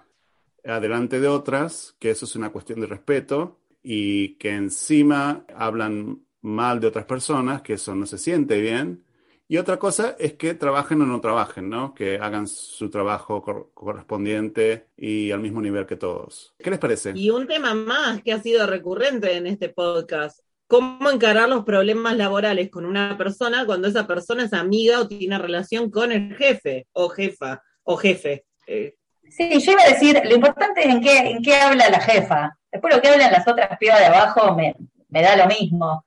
adelante 0.65 1.19
de 1.19 1.27
otras, 1.27 1.95
que 1.99 2.09
eso 2.11 2.25
es 2.25 2.35
una 2.35 2.51
cuestión 2.51 2.79
de 2.81 2.87
respeto, 2.87 3.59
y 3.83 4.35
que 4.37 4.49
encima 4.55 5.45
hablan 5.55 6.21
mal 6.41 6.79
de 6.79 6.87
otras 6.87 7.05
personas, 7.05 7.61
que 7.61 7.73
eso 7.73 7.93
no 7.95 8.05
se 8.05 8.17
siente 8.17 8.59
bien, 8.61 9.03
Y 9.47 9.57
otra 9.57 9.77
cosa 9.77 10.15
es 10.17 10.33
que 10.33 10.55
trabajen 10.55 11.01
o 11.03 11.05
no 11.05 11.21
trabajen, 11.21 11.69
¿no? 11.69 11.93
Que 11.93 12.17
hagan 12.17 12.47
su 12.47 12.89
trabajo 12.89 13.43
cor- 13.43 13.69
correspondiente 13.75 14.87
y 14.97 15.29
al 15.29 15.39
mismo 15.39 15.61
nivel 15.61 15.85
que 15.85 15.97
todos. 15.97 16.55
¿Qué 16.57 16.71
les 16.71 16.79
parece? 16.79 17.13
Y 17.15 17.29
un 17.29 17.45
tema 17.45 17.75
más 17.75 18.23
que 18.23 18.33
ha 18.33 18.41
sido 18.41 18.65
recurrente 18.65 19.33
en 19.37 19.45
este 19.45 19.69
podcast. 19.69 20.44
¿Cómo 20.67 21.11
encarar 21.11 21.47
los 21.47 21.63
problemas 21.63 22.15
laborales 22.17 22.69
con 22.69 22.85
una 22.85 23.17
persona 23.17 23.65
cuando 23.65 23.87
esa 23.87 24.07
persona 24.07 24.45
es 24.45 24.53
amiga 24.53 24.99
o 24.99 25.07
tiene 25.07 25.37
relación 25.37 25.91
con 25.91 26.11
el 26.11 26.35
jefe 26.35 26.87
o 26.93 27.09
jefa 27.09 27.61
o 27.83 27.97
jefe? 27.97 28.45
Eh, 28.67 28.95
Sí, 29.29 29.59
yo 29.59 29.71
iba 29.71 29.81
a 29.81 29.89
decir, 29.89 30.21
lo 30.23 30.35
importante 30.35 30.81
es 30.81 30.87
en 30.87 31.01
qué, 31.01 31.17
en 31.17 31.41
qué 31.41 31.55
habla 31.55 31.89
la 31.89 31.99
jefa. 31.99 32.57
Después 32.71 32.95
lo 32.95 33.01
que 33.01 33.09
hablan 33.09 33.31
las 33.31 33.47
otras 33.47 33.77
pibas 33.77 33.99
de 33.99 34.05
abajo 34.05 34.55
me, 34.55 34.75
me 35.09 35.21
da 35.21 35.35
lo 35.35 35.47
mismo. 35.47 36.05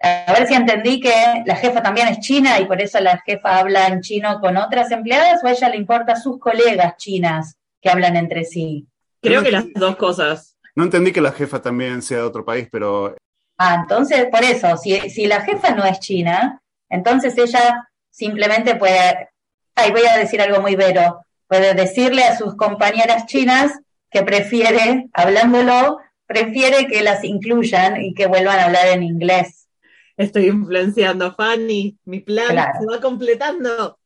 A 0.00 0.32
ver 0.32 0.46
si 0.46 0.54
entendí 0.54 1.00
que 1.00 1.12
la 1.44 1.56
jefa 1.56 1.82
también 1.82 2.08
es 2.08 2.20
china 2.20 2.60
y 2.60 2.66
por 2.66 2.80
eso 2.80 3.00
la 3.00 3.20
jefa 3.26 3.58
habla 3.58 3.88
en 3.88 4.00
chino 4.00 4.38
con 4.40 4.56
otras 4.56 4.90
empleadas 4.92 5.42
o 5.42 5.46
a 5.46 5.50
ella 5.50 5.68
le 5.70 5.76
importa 5.76 6.12
a 6.12 6.20
sus 6.20 6.38
colegas 6.38 6.96
chinas 6.98 7.58
que 7.80 7.90
hablan 7.90 8.16
entre 8.16 8.44
sí. 8.44 8.86
creo 9.20 9.42
que 9.42 9.50
las 9.50 9.64
dos 9.74 9.96
cosas. 9.96 10.56
No 10.76 10.84
entendí 10.84 11.10
que 11.10 11.20
la 11.20 11.32
jefa 11.32 11.60
también 11.60 12.02
sea 12.02 12.18
de 12.18 12.24
otro 12.24 12.44
país, 12.44 12.68
pero 12.70 13.16
Ah, 13.58 13.78
entonces, 13.82 14.26
por 14.30 14.44
eso, 14.44 14.76
si, 14.76 14.98
si 15.10 15.26
la 15.26 15.40
jefa 15.40 15.72
no 15.74 15.84
es 15.84 15.98
china, 15.98 16.62
entonces 16.88 17.36
ella 17.36 17.88
simplemente 18.08 18.76
puede, 18.76 19.30
ay, 19.74 19.90
voy 19.90 20.06
a 20.06 20.16
decir 20.16 20.40
algo 20.40 20.60
muy 20.62 20.76
vero, 20.76 21.24
puede 21.48 21.74
decirle 21.74 22.22
a 22.22 22.36
sus 22.36 22.54
compañeras 22.56 23.26
chinas 23.26 23.72
que 24.10 24.22
prefiere, 24.22 25.08
hablándolo, 25.12 25.98
prefiere 26.26 26.86
que 26.86 27.02
las 27.02 27.24
incluyan 27.24 28.00
y 28.00 28.14
que 28.14 28.26
vuelvan 28.26 28.58
a 28.60 28.64
hablar 28.66 28.86
en 28.88 29.02
inglés. 29.02 29.66
Estoy 30.16 30.46
influenciando 30.46 31.26
a 31.26 31.34
Fanny, 31.34 31.96
mi 32.04 32.20
plan 32.20 32.48
Claro. 32.50 32.72
se 32.80 32.86
va 32.86 33.00
completando. 33.00 33.98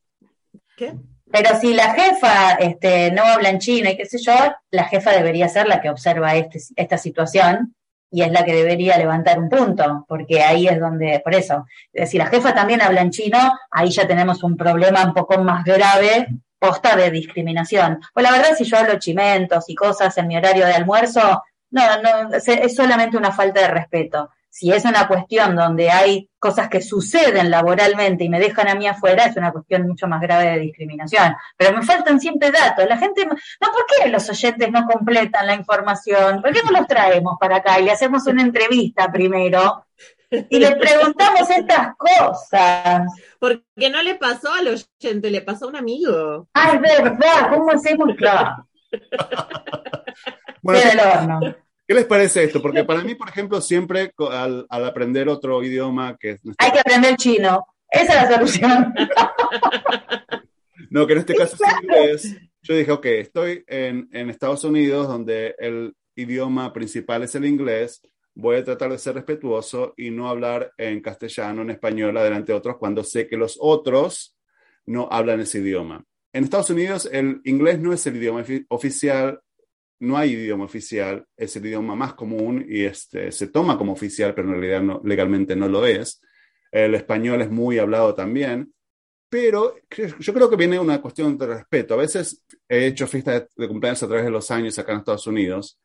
¿Qué? 0.75 0.93
Pero 1.31 1.59
si 1.59 1.73
la 1.73 1.93
jefa 1.93 2.53
este, 2.53 3.11
no 3.11 3.23
habla 3.23 3.49
en 3.49 3.59
chino 3.59 3.89
y 3.89 3.97
qué 3.97 4.05
sé 4.05 4.17
yo, 4.21 4.33
la 4.71 4.85
jefa 4.85 5.11
debería 5.11 5.47
ser 5.49 5.67
la 5.67 5.81
que 5.81 5.89
observa 5.89 6.35
este, 6.35 6.59
esta 6.75 6.97
situación 6.97 7.75
y 8.13 8.21
es 8.21 8.31
la 8.31 8.45
que 8.45 8.53
debería 8.53 8.97
levantar 8.97 9.39
un 9.39 9.49
punto, 9.49 10.05
porque 10.07 10.41
ahí 10.43 10.67
es 10.67 10.79
donde, 10.79 11.19
por 11.23 11.33
eso, 11.33 11.65
eh, 11.91 12.05
si 12.05 12.17
la 12.17 12.27
jefa 12.27 12.53
también 12.53 12.81
habla 12.81 13.01
en 13.01 13.09
chino, 13.09 13.39
ahí 13.71 13.89
ya 13.89 14.07
tenemos 14.07 14.43
un 14.43 14.55
problema 14.55 15.03
un 15.03 15.13
poco 15.13 15.39
más 15.39 15.63
grave, 15.65 16.27
posta 16.59 16.95
de 16.95 17.09
discriminación. 17.11 17.99
Pues 18.13 18.23
la 18.23 18.31
verdad, 18.31 18.55
si 18.55 18.63
yo 18.65 18.77
hablo 18.77 18.99
chimentos 18.99 19.65
y 19.67 19.75
cosas 19.75 20.15
en 20.17 20.27
mi 20.27 20.37
horario 20.37 20.65
de 20.65 20.73
almuerzo, 20.73 21.43
no, 21.71 21.81
no, 22.03 22.35
es- 22.35 22.47
es 22.47 22.75
solamente 22.75 23.17
una 23.17 23.31
falta 23.31 23.61
de 23.61 23.67
respeto. 23.69 24.29
Si 24.55 24.71
es 24.71 24.85
una 24.85 25.07
cuestión 25.07 25.55
donde 25.55 25.89
hay 25.89 26.29
cosas 26.37 26.69
que 26.69 26.79
suceden 26.79 27.49
laboralmente 27.49 28.23
y 28.23 28.29
me 28.29 28.39
dejan 28.39 28.67
a 28.67 28.75
mí 28.75 28.85
afuera, 28.85 29.25
es 29.25 29.35
una 29.35 29.51
cuestión 29.51 29.87
mucho 29.87 30.07
más 30.07 30.21
grave 30.21 30.51
de 30.51 30.59
discriminación. 30.59 31.35
Pero 31.57 31.75
me 31.75 31.81
faltan 31.83 32.19
siempre 32.19 32.51
datos. 32.51 32.85
La 32.87 32.99
gente, 32.99 33.25
no, 33.25 33.31
¿por 33.31 33.85
qué 33.87 34.09
los 34.09 34.29
oyentes 34.29 34.71
no 34.71 34.85
completan 34.85 35.47
la 35.47 35.55
información? 35.55 36.39
¿Por 36.39 36.53
qué 36.53 36.61
no 36.63 36.69
los 36.69 36.85
traemos 36.85 37.35
para 37.39 37.55
acá 37.55 37.79
y 37.79 37.85
le 37.85 37.93
hacemos 37.93 38.27
una 38.27 38.43
entrevista 38.43 39.11
primero? 39.11 39.87
Y 40.29 40.59
le 40.59 40.75
preguntamos 40.75 41.49
estas 41.49 41.95
cosas. 41.97 43.07
Porque 43.39 43.89
no 43.91 44.03
le 44.03 44.13
pasó 44.13 44.53
al 44.53 44.67
oyente, 44.67 45.31
le 45.31 45.41
pasó 45.41 45.65
a 45.65 45.69
un 45.69 45.77
amigo. 45.77 46.47
Ah, 46.53 46.73
es 46.75 46.79
verdad, 46.79 47.49
¿cómo 47.49 47.71
hacemos? 47.71 48.09
Claro, 48.17 48.67
bueno, 50.61 51.01
horno. 51.11 51.55
¿Qué 51.93 51.99
les 51.99 52.05
parece 52.07 52.43
esto? 52.43 52.59
Porque 52.59 52.83
para 52.83 53.03
mí, 53.03 53.13
por 53.13 53.29
ejemplo, 53.29 53.61
siempre 53.61 54.11
al, 54.31 54.65
al 54.67 54.85
aprender 54.85 55.29
otro 55.29 55.63
idioma 55.63 56.17
que 56.19 56.31
es 56.31 56.39
Hay 56.57 56.71
que 56.71 56.79
aprender 56.79 57.15
chino. 57.17 57.65
Esa 57.89 58.23
es 58.23 58.29
la 58.29 58.35
solución. 58.35 58.93
No, 60.89 61.07
que 61.07 61.13
en 61.13 61.19
este 61.19 61.33
caso 61.33 61.55
es 61.55 61.83
inglés. 61.83 62.37
Yo 62.61 62.75
dije, 62.75 62.91
ok, 62.91 63.05
estoy 63.05 63.63
en, 63.67 64.07
en 64.11 64.29
Estados 64.29 64.63
Unidos 64.63 65.07
donde 65.07 65.55
el 65.57 65.95
idioma 66.15 66.71
principal 66.71 67.23
es 67.23 67.33
el 67.33 67.45
inglés. 67.45 68.01
Voy 68.35 68.57
a 68.57 68.63
tratar 68.63 68.91
de 68.91 68.99
ser 68.99 69.15
respetuoso 69.15 69.93
y 69.97 70.11
no 70.11 70.29
hablar 70.29 70.71
en 70.77 71.01
castellano, 71.01 71.63
en 71.63 71.71
español, 71.71 72.15
adelante 72.17 72.51
de 72.51 72.57
otros, 72.57 72.77
cuando 72.77 73.03
sé 73.03 73.27
que 73.27 73.37
los 73.37 73.57
otros 73.59 74.37
no 74.85 75.07
hablan 75.11 75.39
ese 75.39 75.59
idioma. 75.59 76.03
En 76.31 76.43
Estados 76.43 76.69
Unidos 76.69 77.09
el 77.11 77.41
inglés 77.43 77.79
no 77.79 77.91
es 77.93 78.05
el 78.05 78.17
idioma 78.17 78.43
ofi- 78.43 78.65
oficial, 78.69 79.39
no 80.03 80.17
hay 80.17 80.33
idioma 80.33 80.65
oficial, 80.65 81.25
es 81.37 81.55
el 81.55 81.65
idioma 81.65 81.95
más 81.95 82.13
común 82.13 82.65
y 82.67 82.83
este, 82.83 83.31
se 83.31 83.47
toma 83.47 83.77
como 83.77 83.93
oficial, 83.93 84.33
pero 84.35 84.47
en 84.49 84.55
realidad 84.59 84.81
no- 84.81 85.01
legalmente 85.03 85.55
no 85.55 85.67
lo 85.67 85.85
es. 85.85 86.21
El 86.71 86.95
español 86.95 87.41
es 87.41 87.49
muy 87.51 87.77
hablado 87.79 88.13
también, 88.15 88.73
pero 89.29 89.75
yo 90.19 90.33
creo 90.33 90.49
que 90.49 90.55
viene 90.55 90.79
una 90.79 91.01
cuestión 91.01 91.37
de 91.37 91.47
respeto. 91.47 91.93
A 91.95 91.97
veces 91.97 92.43
he 92.69 92.87
hecho 92.87 93.07
fiestas 93.07 93.47
de 93.55 93.67
cumpleaños 93.67 94.03
a 94.03 94.07
través 94.07 94.25
de 94.25 94.31
los 94.31 94.51
años 94.51 94.77
acá 94.77 94.91
en 94.91 94.99
Estados 94.99 95.25
Unidos 95.27 95.79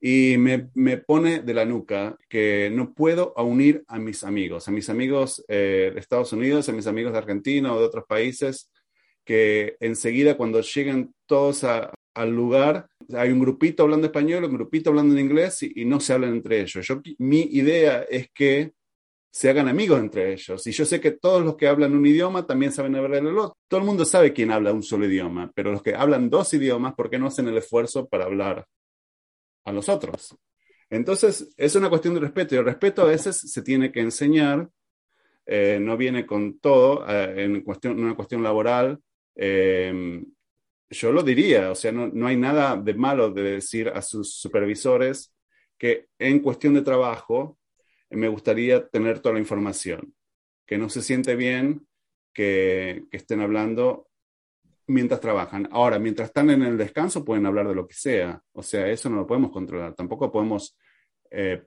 y 0.00 0.36
me, 0.38 0.68
me 0.74 0.98
pone 0.98 1.40
de 1.40 1.54
la 1.54 1.64
nuca 1.64 2.16
que 2.28 2.70
no 2.72 2.92
puedo 2.92 3.32
unir 3.38 3.82
a 3.88 3.98
mis 3.98 4.22
amigos, 4.24 4.68
a 4.68 4.70
mis 4.70 4.88
amigos 4.90 5.44
eh, 5.48 5.90
de 5.94 6.00
Estados 6.00 6.32
Unidos, 6.32 6.68
a 6.68 6.72
mis 6.72 6.86
amigos 6.86 7.12
de 7.12 7.18
Argentina 7.18 7.72
o 7.74 7.80
de 7.80 7.86
otros 7.86 8.04
países, 8.06 8.70
que 9.24 9.76
enseguida 9.80 10.36
cuando 10.36 10.60
lleguen 10.60 11.14
todos 11.26 11.64
a- 11.64 11.92
al 12.16 12.30
lugar, 12.30 12.88
hay 13.14 13.30
un 13.30 13.38
grupito 13.38 13.82
hablando 13.82 14.06
español, 14.06 14.44
un 14.44 14.54
grupito 14.54 14.88
hablando 14.88 15.14
en 15.14 15.20
inglés 15.20 15.62
y, 15.62 15.84
no 15.84 16.00
se 16.00 16.14
hablan 16.14 16.32
entre 16.32 16.62
ellos. 16.62 16.86
Yo, 16.86 17.02
mi 17.18 17.42
idea 17.42 18.04
es 18.08 18.30
que 18.32 18.72
se 19.30 19.50
hagan 19.50 19.68
amigos 19.68 20.00
entre 20.00 20.32
ellos. 20.32 20.66
Y 20.66 20.72
yo 20.72 20.86
sé 20.86 20.98
que 20.98 21.10
todos 21.10 21.44
los 21.44 21.56
que 21.56 21.68
hablan 21.68 21.94
un 21.94 22.06
idioma 22.06 22.46
también 22.46 22.72
saben 22.72 22.96
hablar 22.96 23.26
el 23.26 23.36
otro. 23.36 23.58
Todo 23.68 23.80
el 23.80 23.86
mundo 23.86 24.06
sabe 24.06 24.32
quién 24.32 24.50
habla 24.50 24.72
un 24.72 24.82
solo 24.82 25.04
idioma, 25.04 25.52
pero 25.54 25.72
los 25.72 25.82
que 25.82 25.94
hablan 25.94 26.30
dos 26.30 26.54
idiomas, 26.54 26.94
¿por 26.94 27.10
qué 27.10 27.18
no 27.18 27.26
hacen 27.26 27.48
el 27.48 27.58
esfuerzo 27.58 28.08
para 28.08 28.24
hablar 28.24 28.66
a 29.66 29.72
los 29.72 29.90
otros? 29.90 30.34
Entonces, 30.88 31.52
es 31.58 31.74
una 31.74 31.90
cuestión 31.90 32.14
de 32.14 32.20
respeto 32.20 32.54
y 32.54 32.58
el 32.58 32.64
respeto 32.64 33.02
a 33.02 33.06
veces 33.06 33.36
se 33.36 33.60
tiene 33.60 33.92
que 33.92 34.00
enseñar, 34.00 34.70
eh, 35.44 35.78
no 35.82 35.98
viene 35.98 36.24
con 36.24 36.60
todo, 36.60 37.06
eh, 37.06 37.44
en 37.44 37.60
cuestión, 37.60 38.00
una 38.00 38.14
cuestión 38.14 38.42
laboral. 38.42 38.98
eh, 39.34 40.24
yo 40.90 41.12
lo 41.12 41.22
diría, 41.22 41.70
o 41.70 41.74
sea, 41.74 41.92
no, 41.92 42.08
no 42.08 42.26
hay 42.26 42.36
nada 42.36 42.76
de 42.76 42.94
malo 42.94 43.30
de 43.30 43.42
decir 43.42 43.88
a 43.88 44.02
sus 44.02 44.34
supervisores 44.34 45.34
que 45.78 46.06
en 46.18 46.40
cuestión 46.40 46.74
de 46.74 46.82
trabajo 46.82 47.58
me 48.10 48.28
gustaría 48.28 48.86
tener 48.88 49.20
toda 49.20 49.34
la 49.34 49.40
información, 49.40 50.14
que 50.66 50.78
no 50.78 50.88
se 50.88 51.02
siente 51.02 51.36
bien 51.36 51.86
que, 52.32 53.04
que 53.10 53.16
estén 53.16 53.40
hablando 53.40 54.08
mientras 54.86 55.20
trabajan. 55.20 55.68
Ahora, 55.72 55.98
mientras 55.98 56.28
están 56.28 56.50
en 56.50 56.62
el 56.62 56.78
descanso 56.78 57.24
pueden 57.24 57.46
hablar 57.46 57.68
de 57.68 57.74
lo 57.74 57.86
que 57.86 57.94
sea, 57.94 58.40
o 58.52 58.62
sea, 58.62 58.88
eso 58.88 59.10
no 59.10 59.16
lo 59.16 59.26
podemos 59.26 59.50
controlar, 59.50 59.94
tampoco 59.94 60.30
podemos 60.30 60.76
eh, 61.30 61.64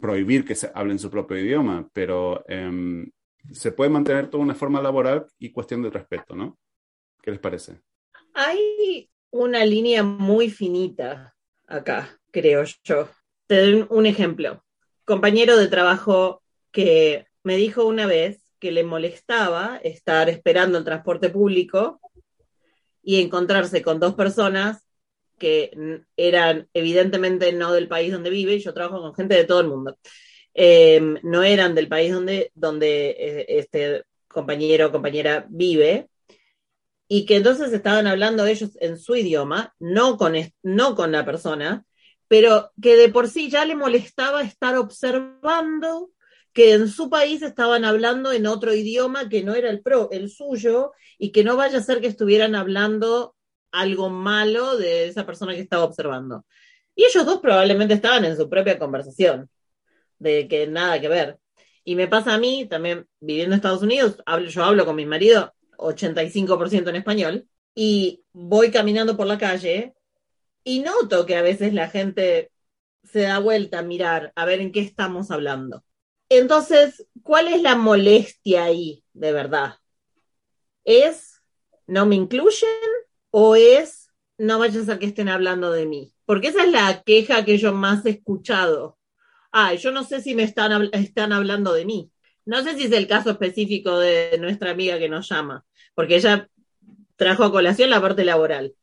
prohibir 0.00 0.44
que 0.44 0.54
se 0.54 0.70
hablen 0.74 0.98
su 0.98 1.10
propio 1.10 1.38
idioma, 1.38 1.88
pero 1.92 2.44
em, 2.48 3.10
se 3.50 3.72
puede 3.72 3.90
mantener 3.90 4.28
toda 4.28 4.44
una 4.44 4.54
forma 4.54 4.80
laboral 4.80 5.26
y 5.38 5.50
cuestión 5.50 5.82
de 5.82 5.90
respeto, 5.90 6.36
¿no? 6.36 6.58
¿Qué 7.22 7.30
les 7.30 7.40
parece? 7.40 7.80
Hay 8.34 9.10
una 9.30 9.64
línea 9.64 10.02
muy 10.02 10.50
finita 10.50 11.34
acá, 11.66 12.18
creo 12.30 12.64
yo. 12.84 13.08
Te 13.46 13.60
doy 13.60 13.86
un 13.88 14.06
ejemplo. 14.06 14.64
Compañero 15.04 15.56
de 15.56 15.68
trabajo 15.68 16.42
que 16.70 17.26
me 17.42 17.56
dijo 17.56 17.84
una 17.84 18.06
vez 18.06 18.42
que 18.58 18.70
le 18.72 18.84
molestaba 18.84 19.80
estar 19.82 20.28
esperando 20.28 20.78
el 20.78 20.84
transporte 20.84 21.30
público 21.30 22.00
y 23.02 23.20
encontrarse 23.20 23.82
con 23.82 23.98
dos 23.98 24.14
personas 24.14 24.86
que 25.38 25.70
eran 26.16 26.68
evidentemente 26.74 27.52
no 27.54 27.72
del 27.72 27.88
país 27.88 28.12
donde 28.12 28.28
vive, 28.28 28.58
yo 28.58 28.74
trabajo 28.74 29.00
con 29.00 29.14
gente 29.14 29.34
de 29.34 29.44
todo 29.44 29.60
el 29.60 29.68
mundo, 29.68 29.96
Eh, 30.52 31.00
no 31.22 31.42
eran 31.44 31.74
del 31.74 31.88
país 31.88 32.12
donde, 32.12 32.50
donde 32.54 33.10
eh, 33.10 33.46
este 33.48 34.02
compañero 34.26 34.88
o 34.88 34.92
compañera 34.92 35.46
vive, 35.48 36.09
y 37.12 37.26
que 37.26 37.34
entonces 37.34 37.72
estaban 37.72 38.06
hablando 38.06 38.46
ellos 38.46 38.70
en 38.80 38.96
su 38.96 39.16
idioma, 39.16 39.74
no 39.80 40.16
con, 40.16 40.34
no 40.62 40.94
con 40.94 41.10
la 41.10 41.24
persona, 41.24 41.84
pero 42.28 42.70
que 42.80 42.94
de 42.94 43.08
por 43.08 43.26
sí 43.26 43.50
ya 43.50 43.64
le 43.64 43.74
molestaba 43.74 44.42
estar 44.42 44.76
observando 44.76 46.12
que 46.52 46.72
en 46.72 46.86
su 46.86 47.10
país 47.10 47.42
estaban 47.42 47.84
hablando 47.84 48.30
en 48.30 48.46
otro 48.46 48.72
idioma 48.72 49.28
que 49.28 49.42
no 49.42 49.56
era 49.56 49.70
el, 49.70 49.82
pro, 49.82 50.08
el 50.12 50.30
suyo 50.30 50.92
y 51.18 51.32
que 51.32 51.42
no 51.42 51.56
vaya 51.56 51.78
a 51.78 51.82
ser 51.82 52.00
que 52.00 52.06
estuvieran 52.06 52.54
hablando 52.54 53.34
algo 53.72 54.08
malo 54.08 54.76
de 54.76 55.08
esa 55.08 55.26
persona 55.26 55.52
que 55.54 55.62
estaba 55.62 55.82
observando. 55.82 56.44
Y 56.94 57.06
ellos 57.06 57.26
dos 57.26 57.40
probablemente 57.40 57.94
estaban 57.94 58.24
en 58.24 58.36
su 58.36 58.48
propia 58.48 58.78
conversación, 58.78 59.50
de 60.20 60.46
que 60.46 60.68
nada 60.68 61.00
que 61.00 61.08
ver. 61.08 61.38
Y 61.82 61.96
me 61.96 62.06
pasa 62.06 62.34
a 62.34 62.38
mí, 62.38 62.66
también 62.70 63.08
viviendo 63.18 63.54
en 63.54 63.56
Estados 63.56 63.82
Unidos, 63.82 64.22
hablo, 64.26 64.48
yo 64.48 64.62
hablo 64.62 64.86
con 64.86 64.94
mi 64.94 65.06
marido 65.06 65.52
85% 65.80 66.88
en 66.88 66.96
español, 66.96 67.48
y 67.74 68.24
voy 68.32 68.70
caminando 68.70 69.16
por 69.16 69.26
la 69.26 69.38
calle 69.38 69.94
y 70.64 70.80
noto 70.80 71.26
que 71.26 71.36
a 71.36 71.42
veces 71.42 71.72
la 71.72 71.88
gente 71.88 72.50
se 73.04 73.22
da 73.22 73.38
vuelta 73.38 73.78
a 73.78 73.82
mirar 73.82 74.32
a 74.36 74.44
ver 74.44 74.60
en 74.60 74.72
qué 74.72 74.80
estamos 74.80 75.30
hablando. 75.30 75.84
Entonces, 76.28 77.06
¿cuál 77.22 77.48
es 77.48 77.62
la 77.62 77.74
molestia 77.74 78.64
ahí, 78.64 79.04
de 79.12 79.32
verdad? 79.32 79.76
¿Es 80.84 81.42
no 81.86 82.06
me 82.06 82.14
incluyen 82.14 82.68
o 83.30 83.56
es 83.56 84.08
no 84.38 84.58
vayas 84.58 84.88
a 84.88 84.98
que 84.98 85.06
estén 85.06 85.28
hablando 85.28 85.72
de 85.72 85.86
mí? 85.86 86.14
Porque 86.24 86.48
esa 86.48 86.64
es 86.64 86.70
la 86.70 87.02
queja 87.02 87.44
que 87.44 87.58
yo 87.58 87.74
más 87.74 88.06
he 88.06 88.10
escuchado. 88.10 88.98
Ah, 89.50 89.74
yo 89.74 89.90
no 89.90 90.04
sé 90.04 90.20
si 90.20 90.34
me 90.34 90.44
están, 90.44 90.88
están 90.92 91.32
hablando 91.32 91.72
de 91.72 91.84
mí. 91.84 92.12
No 92.50 92.64
sé 92.64 92.76
si 92.76 92.86
es 92.86 92.92
el 92.92 93.06
caso 93.06 93.30
específico 93.30 93.96
de 94.00 94.36
nuestra 94.40 94.72
amiga 94.72 94.98
que 94.98 95.08
nos 95.08 95.28
llama, 95.28 95.64
porque 95.94 96.16
ella 96.16 96.48
trajo 97.14 97.44
a 97.44 97.52
colación 97.52 97.90
la 97.90 98.00
parte 98.00 98.24
laboral. 98.24 98.74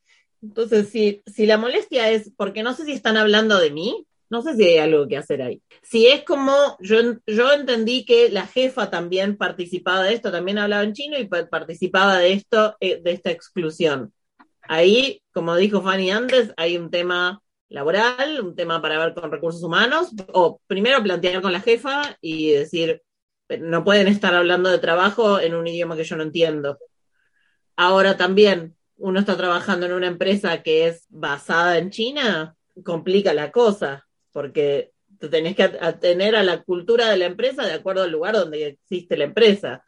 Entonces, 0.41 0.87
si, 0.87 1.21
si 1.25 1.45
la 1.45 1.57
molestia 1.57 2.09
es 2.09 2.31
porque 2.37 2.63
no 2.63 2.73
sé 2.73 2.85
si 2.85 2.93
están 2.93 3.17
hablando 3.17 3.59
de 3.59 3.71
mí, 3.71 4.07
no 4.29 4.41
sé 4.41 4.55
si 4.55 4.63
hay 4.63 4.77
algo 4.77 5.05
que 5.05 5.17
hacer 5.17 5.41
ahí. 5.41 5.61
Si 5.81 6.07
es 6.07 6.23
como, 6.23 6.77
yo, 6.79 6.97
yo 7.27 7.51
entendí 7.51 8.05
que 8.05 8.29
la 8.29 8.47
jefa 8.47 8.89
también 8.89 9.35
participaba 9.35 10.03
de 10.03 10.13
esto, 10.13 10.31
también 10.31 10.59
hablaba 10.59 10.83
en 10.83 10.93
chino 10.93 11.19
y 11.19 11.27
participaba 11.27 12.19
de 12.19 12.31
esto, 12.31 12.77
eh, 12.79 13.01
de 13.03 13.11
esta 13.11 13.31
exclusión. 13.31 14.13
Ahí, 14.61 15.21
como 15.33 15.57
dijo 15.57 15.81
Fanny 15.81 16.09
antes, 16.09 16.53
hay 16.55 16.77
un 16.77 16.89
tema 16.89 17.41
laboral, 17.67 18.39
un 18.39 18.55
tema 18.55 18.81
para 18.81 18.97
ver 18.97 19.13
con 19.13 19.29
recursos 19.29 19.61
humanos, 19.61 20.11
o 20.31 20.61
primero 20.67 21.03
plantear 21.03 21.41
con 21.41 21.51
la 21.51 21.59
jefa 21.59 22.17
y 22.21 22.51
decir, 22.51 23.01
no 23.59 23.83
pueden 23.83 24.07
estar 24.07 24.33
hablando 24.33 24.69
de 24.69 24.79
trabajo 24.79 25.39
en 25.39 25.55
un 25.55 25.67
idioma 25.67 25.95
que 25.95 26.03
yo 26.03 26.15
no 26.15 26.23
entiendo. 26.23 26.79
Ahora 27.75 28.17
también, 28.17 28.75
uno 28.97 29.19
está 29.19 29.37
trabajando 29.37 29.85
en 29.85 29.93
una 29.93 30.07
empresa 30.07 30.63
que 30.63 30.87
es 30.87 31.05
basada 31.09 31.77
en 31.77 31.91
China, 31.91 32.55
complica 32.83 33.33
la 33.33 33.51
cosa, 33.51 34.07
porque 34.31 34.91
te 35.19 35.29
tenés 35.29 35.55
que 35.55 35.63
atener 35.63 36.35
a 36.35 36.43
la 36.43 36.63
cultura 36.63 37.09
de 37.09 37.17
la 37.17 37.25
empresa 37.25 37.65
de 37.65 37.73
acuerdo 37.73 38.03
al 38.03 38.11
lugar 38.11 38.35
donde 38.35 38.67
existe 38.67 39.17
la 39.17 39.25
empresa. 39.25 39.83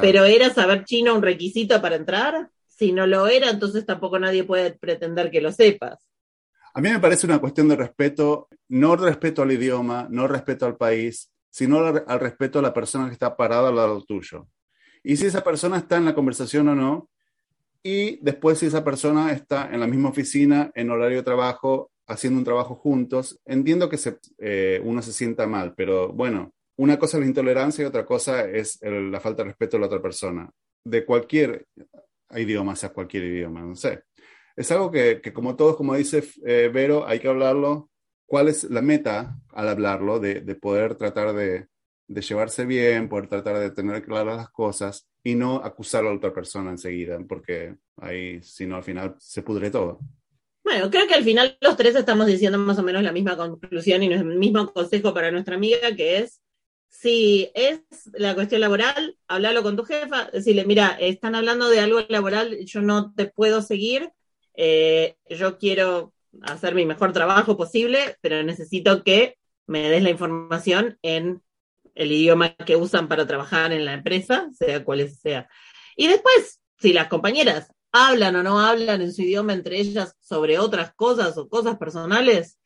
Pero 0.00 0.24
¿era 0.24 0.50
saber 0.50 0.84
chino 0.84 1.14
un 1.14 1.22
requisito 1.22 1.80
para 1.80 1.96
entrar? 1.96 2.50
Si 2.66 2.92
no 2.92 3.06
lo 3.06 3.26
era, 3.26 3.48
entonces 3.48 3.86
tampoco 3.86 4.18
nadie 4.18 4.44
puede 4.44 4.72
pretender 4.72 5.30
que 5.30 5.40
lo 5.40 5.50
sepas. 5.50 6.06
A 6.74 6.80
mí 6.80 6.90
me 6.90 7.00
parece 7.00 7.26
una 7.26 7.40
cuestión 7.40 7.68
de 7.68 7.76
respeto, 7.76 8.48
no 8.68 8.94
respeto 8.96 9.42
al 9.42 9.50
idioma, 9.50 10.06
no 10.10 10.28
respeto 10.28 10.66
al 10.66 10.76
país, 10.76 11.32
sino 11.50 11.78
al 11.78 12.20
respeto 12.20 12.58
a 12.58 12.62
la 12.62 12.74
persona 12.74 13.06
que 13.06 13.12
está 13.12 13.36
parada 13.36 13.68
al 13.68 13.76
lado 13.76 14.04
tuyo. 14.04 14.48
Y 15.02 15.16
si 15.16 15.26
esa 15.26 15.42
persona 15.42 15.78
está 15.78 15.96
en 15.96 16.04
la 16.04 16.14
conversación 16.14 16.68
o 16.68 16.74
no, 16.74 17.08
y 17.82 18.18
después 18.22 18.58
si 18.58 18.66
esa 18.66 18.84
persona 18.84 19.32
está 19.32 19.70
en 19.72 19.80
la 19.80 19.86
misma 19.86 20.10
oficina, 20.10 20.70
en 20.74 20.90
horario 20.90 21.18
de 21.18 21.22
trabajo, 21.22 21.90
haciendo 22.06 22.38
un 22.38 22.44
trabajo 22.44 22.74
juntos, 22.74 23.40
entiendo 23.44 23.88
que 23.88 23.98
eh, 24.38 24.80
uno 24.84 25.02
se 25.02 25.12
sienta 25.12 25.46
mal, 25.46 25.74
pero 25.76 26.12
bueno, 26.12 26.52
una 26.76 26.98
cosa 26.98 27.16
es 27.16 27.22
la 27.22 27.28
intolerancia 27.28 27.82
y 27.82 27.86
otra 27.86 28.04
cosa 28.04 28.48
es 28.48 28.78
la 28.82 29.20
falta 29.20 29.42
de 29.42 29.48
respeto 29.48 29.76
a 29.76 29.80
la 29.80 29.86
otra 29.86 30.00
persona, 30.00 30.50
de 30.84 31.04
cualquier 31.04 31.66
idioma, 32.36 32.76
sea 32.76 32.90
cualquier 32.90 33.24
idioma, 33.24 33.60
no 33.60 33.74
sé. 33.74 34.02
Es 34.56 34.70
algo 34.72 34.90
que, 34.90 35.20
como 35.32 35.54
todos, 35.54 35.76
como 35.76 35.94
dice 35.94 36.22
eh, 36.44 36.70
Vero, 36.72 37.06
hay 37.06 37.20
que 37.20 37.28
hablarlo. 37.28 37.90
¿Cuál 38.28 38.48
es 38.48 38.64
la 38.64 38.82
meta 38.82 39.40
al 39.54 39.70
hablarlo? 39.70 40.20
De, 40.20 40.42
poder 40.54 40.96
tratar 40.96 41.34
de, 41.34 41.66
llevarse 42.08 42.66
bien, 42.66 43.08
poder 43.08 43.26
tratar 43.26 43.58
de 43.58 43.70
tener 43.70 44.04
claras 44.04 44.36
las 44.36 44.50
cosas 44.50 45.08
y 45.24 45.34
no 45.34 45.64
acusar 45.64 46.04
a 46.04 46.10
la 46.10 46.16
otra 46.16 46.34
persona 46.34 46.70
enseguida, 46.70 47.18
porque 47.26 47.76
ahí, 47.96 48.42
si 48.42 48.66
no, 48.66 48.76
al 48.76 48.82
final 48.82 49.16
se 49.18 49.40
pudre 49.40 49.70
todo. 49.70 50.00
Bueno, 50.62 50.90
creo 50.90 51.06
que 51.06 51.14
al 51.14 51.24
final 51.24 51.56
los 51.62 51.78
tres 51.78 51.96
estamos 51.96 52.26
diciendo 52.26 52.58
más 52.58 52.78
o 52.78 52.82
menos 52.82 53.02
la 53.02 53.12
misma 53.12 53.34
conclusión 53.34 54.02
y 54.02 54.12
el 54.12 54.22
mismo 54.26 54.74
consejo 54.74 55.14
para 55.14 55.30
nuestra 55.30 55.56
amiga, 55.56 55.96
que 55.96 56.18
es, 56.18 56.42
si 56.90 57.50
es 57.54 57.80
la 58.12 58.34
cuestión 58.34 58.60
laboral, 58.60 59.16
háblalo 59.26 59.62
con 59.62 59.74
tu 59.74 59.84
jefa, 59.84 60.28
decirle, 60.30 60.66
mira, 60.66 60.98
están 61.00 61.34
hablando 61.34 61.70
de 61.70 61.80
algo 61.80 62.00
laboral, 62.10 62.58
yo 62.66 62.82
no 62.82 63.14
te 63.14 63.24
puedo 63.24 63.62
seguir, 63.62 64.12
eh, 64.52 65.16
yo 65.30 65.56
quiero 65.56 66.12
hacer 66.42 66.74
mi 66.74 66.86
mejor 66.86 67.12
trabajo 67.12 67.56
posible, 67.56 68.16
pero 68.20 68.42
necesito 68.42 69.02
que 69.02 69.36
me 69.66 69.90
des 69.90 70.02
la 70.02 70.10
información 70.10 70.98
en 71.02 71.42
el 71.94 72.12
idioma 72.12 72.54
que 72.54 72.76
usan 72.76 73.08
para 73.08 73.26
trabajar 73.26 73.72
en 73.72 73.84
la 73.84 73.94
empresa, 73.94 74.48
sea 74.56 74.84
cual 74.84 75.08
sea. 75.10 75.48
Y 75.96 76.06
después, 76.06 76.60
si 76.78 76.92
las 76.92 77.08
compañeras 77.08 77.72
hablan 77.92 78.36
o 78.36 78.42
no 78.42 78.60
hablan 78.60 79.02
en 79.02 79.12
su 79.12 79.22
idioma 79.22 79.52
entre 79.52 79.78
ellas 79.80 80.14
sobre 80.20 80.58
otras 80.58 80.94
cosas 80.94 81.36
o 81.36 81.48
cosas 81.48 81.76
personales, 81.76 82.58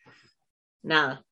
nada. 0.83 1.25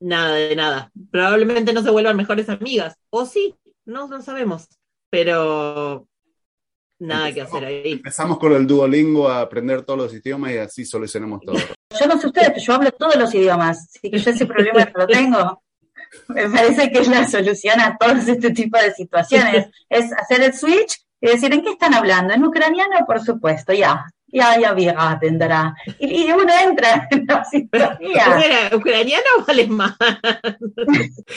Nada 0.00 0.34
de 0.34 0.56
nada. 0.56 0.92
Probablemente 1.10 1.72
no 1.72 1.82
se 1.82 1.90
vuelvan 1.90 2.16
mejores 2.16 2.48
amigas. 2.48 2.96
O 3.10 3.24
sí, 3.24 3.54
no 3.84 4.08
lo 4.08 4.20
sabemos. 4.20 4.68
Pero 5.08 6.08
nada 6.98 7.32
que 7.32 7.42
hacer 7.42 7.64
ahí. 7.64 7.92
Empezamos 7.92 8.38
con 8.38 8.52
el 8.52 8.66
Duolingo 8.66 9.28
a 9.28 9.40
aprender 9.40 9.82
todos 9.82 9.98
los 9.98 10.14
idiomas 10.14 10.52
y 10.52 10.58
así 10.58 10.84
solucionamos 10.84 11.40
todo. 11.44 11.56
Yo 11.56 12.06
no 12.06 12.18
sé 12.18 12.26
ustedes, 12.26 12.48
pero 12.48 12.60
yo 12.60 12.74
hablo 12.74 12.90
todos 12.92 13.16
los 13.16 13.34
idiomas, 13.34 13.88
así 13.94 14.10
que 14.10 14.18
yo 14.18 14.30
ese 14.30 14.46
problema 14.46 14.84
no 14.84 15.00
lo 15.00 15.06
tengo. 15.06 15.62
Me 16.28 16.48
parece 16.48 16.90
que 16.90 17.00
es 17.00 17.08
la 17.08 17.26
solución 17.26 17.80
a 17.80 17.96
todos 17.96 18.28
este 18.28 18.50
tipo 18.50 18.78
de 18.78 18.92
situaciones. 18.92 19.66
Es 19.88 20.12
hacer 20.12 20.42
el 20.42 20.54
switch 20.54 21.06
es 21.20 21.32
decir, 21.32 21.52
¿en 21.52 21.62
qué 21.62 21.70
están 21.70 21.94
hablando? 21.94 22.34
En 22.34 22.44
ucraniano, 22.44 23.04
por 23.06 23.20
supuesto, 23.20 23.72
ya. 23.72 24.06
Ya, 24.28 24.58
ya 24.60 24.74
vieja 24.74 25.18
tendrá. 25.20 25.74
Y, 25.98 26.30
uno 26.32 26.52
entra 26.62 27.08
en 27.10 27.26
la 27.26 27.44
situación. 27.50 28.10
¿Ucraniano 28.74 29.24
o 29.38 29.50
alemán? 29.50 29.94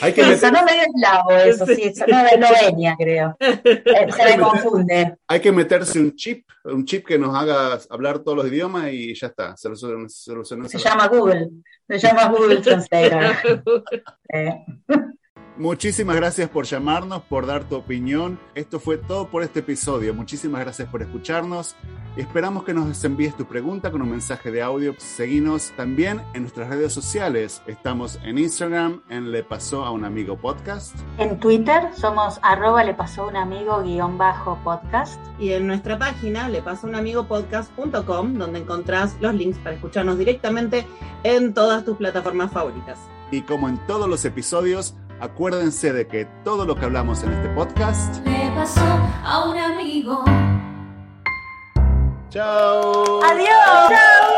Hay 0.00 0.12
que 0.12 0.22
meter... 0.22 0.38
Sonó 0.38 0.64
medio 0.64 0.82
eslavo 0.82 1.30
eso, 1.32 1.66
sí, 1.66 1.94
sonó 1.94 2.22
de 2.24 2.30
Eslovenia, 2.30 2.96
creo. 2.98 3.36
Eh, 3.40 4.06
se 4.10 4.24
me 4.24 4.42
confunde. 4.42 5.16
Hay 5.28 5.40
que 5.40 5.52
meterse 5.52 6.00
un 6.00 6.14
chip, 6.16 6.48
un 6.64 6.84
chip 6.84 7.06
que 7.06 7.18
nos 7.18 7.34
haga 7.34 7.78
hablar 7.90 8.18
todos 8.20 8.38
los 8.38 8.46
idiomas 8.48 8.92
y 8.92 9.14
ya 9.14 9.28
está. 9.28 9.56
Se, 9.56 9.68
se 9.74 10.78
llama 10.78 11.06
Google. 11.08 11.48
Se 11.88 11.98
llama 11.98 12.28
Google 12.28 12.56
Translator. 12.58 13.36
eh. 14.32 14.64
Muchísimas 15.60 16.16
gracias 16.16 16.48
por 16.48 16.64
llamarnos, 16.64 17.20
por 17.24 17.44
dar 17.44 17.64
tu 17.64 17.76
opinión. 17.76 18.40
Esto 18.54 18.80
fue 18.80 18.96
todo 18.96 19.28
por 19.28 19.42
este 19.42 19.60
episodio. 19.60 20.14
Muchísimas 20.14 20.62
gracias 20.62 20.88
por 20.88 21.02
escucharnos. 21.02 21.76
Esperamos 22.16 22.64
que 22.64 22.72
nos 22.72 23.04
envíes 23.04 23.36
tu 23.36 23.44
pregunta 23.44 23.90
con 23.90 24.00
un 24.00 24.10
mensaje 24.10 24.50
de 24.50 24.62
audio. 24.62 24.94
Seguinos 24.96 25.74
también 25.76 26.22
en 26.32 26.44
nuestras 26.44 26.70
redes 26.70 26.94
sociales. 26.94 27.60
Estamos 27.66 28.18
en 28.24 28.38
Instagram, 28.38 29.02
en 29.10 29.32
Le 29.32 29.42
Pasó 29.42 29.84
a 29.84 29.90
un 29.90 30.06
Amigo 30.06 30.38
Podcast. 30.38 30.96
En 31.18 31.38
Twitter 31.38 31.90
somos 31.94 32.40
arroba 32.40 32.82
Le 32.82 32.94
Pasó 32.94 33.24
a 33.24 33.26
un 33.26 33.36
Amigo 33.36 33.82
guion 33.82 34.16
bajo 34.16 34.58
podcast. 34.64 35.20
Y 35.38 35.52
en 35.52 35.66
nuestra 35.66 35.98
página 35.98 36.48
lepasounamigopodcast.com, 36.48 38.38
donde 38.38 38.60
encontrás 38.60 39.14
los 39.20 39.34
links 39.34 39.58
para 39.58 39.74
escucharnos 39.74 40.16
directamente 40.16 40.86
en 41.22 41.52
todas 41.52 41.84
tus 41.84 41.98
plataformas 41.98 42.50
favoritas. 42.50 42.98
Y 43.30 43.42
como 43.42 43.68
en 43.68 43.76
todos 43.86 44.08
los 44.08 44.24
episodios, 44.24 44.96
Acuérdense 45.20 45.92
de 45.92 46.06
que 46.06 46.26
todo 46.44 46.64
lo 46.64 46.74
que 46.76 46.86
hablamos 46.86 47.22
en 47.22 47.32
este 47.32 47.48
podcast 47.50 48.24
le 48.24 48.50
pasó 48.54 48.80
a 49.22 49.48
un 49.50 49.58
amigo. 49.58 50.24
Chao. 52.30 53.22
Adiós. 53.22 54.29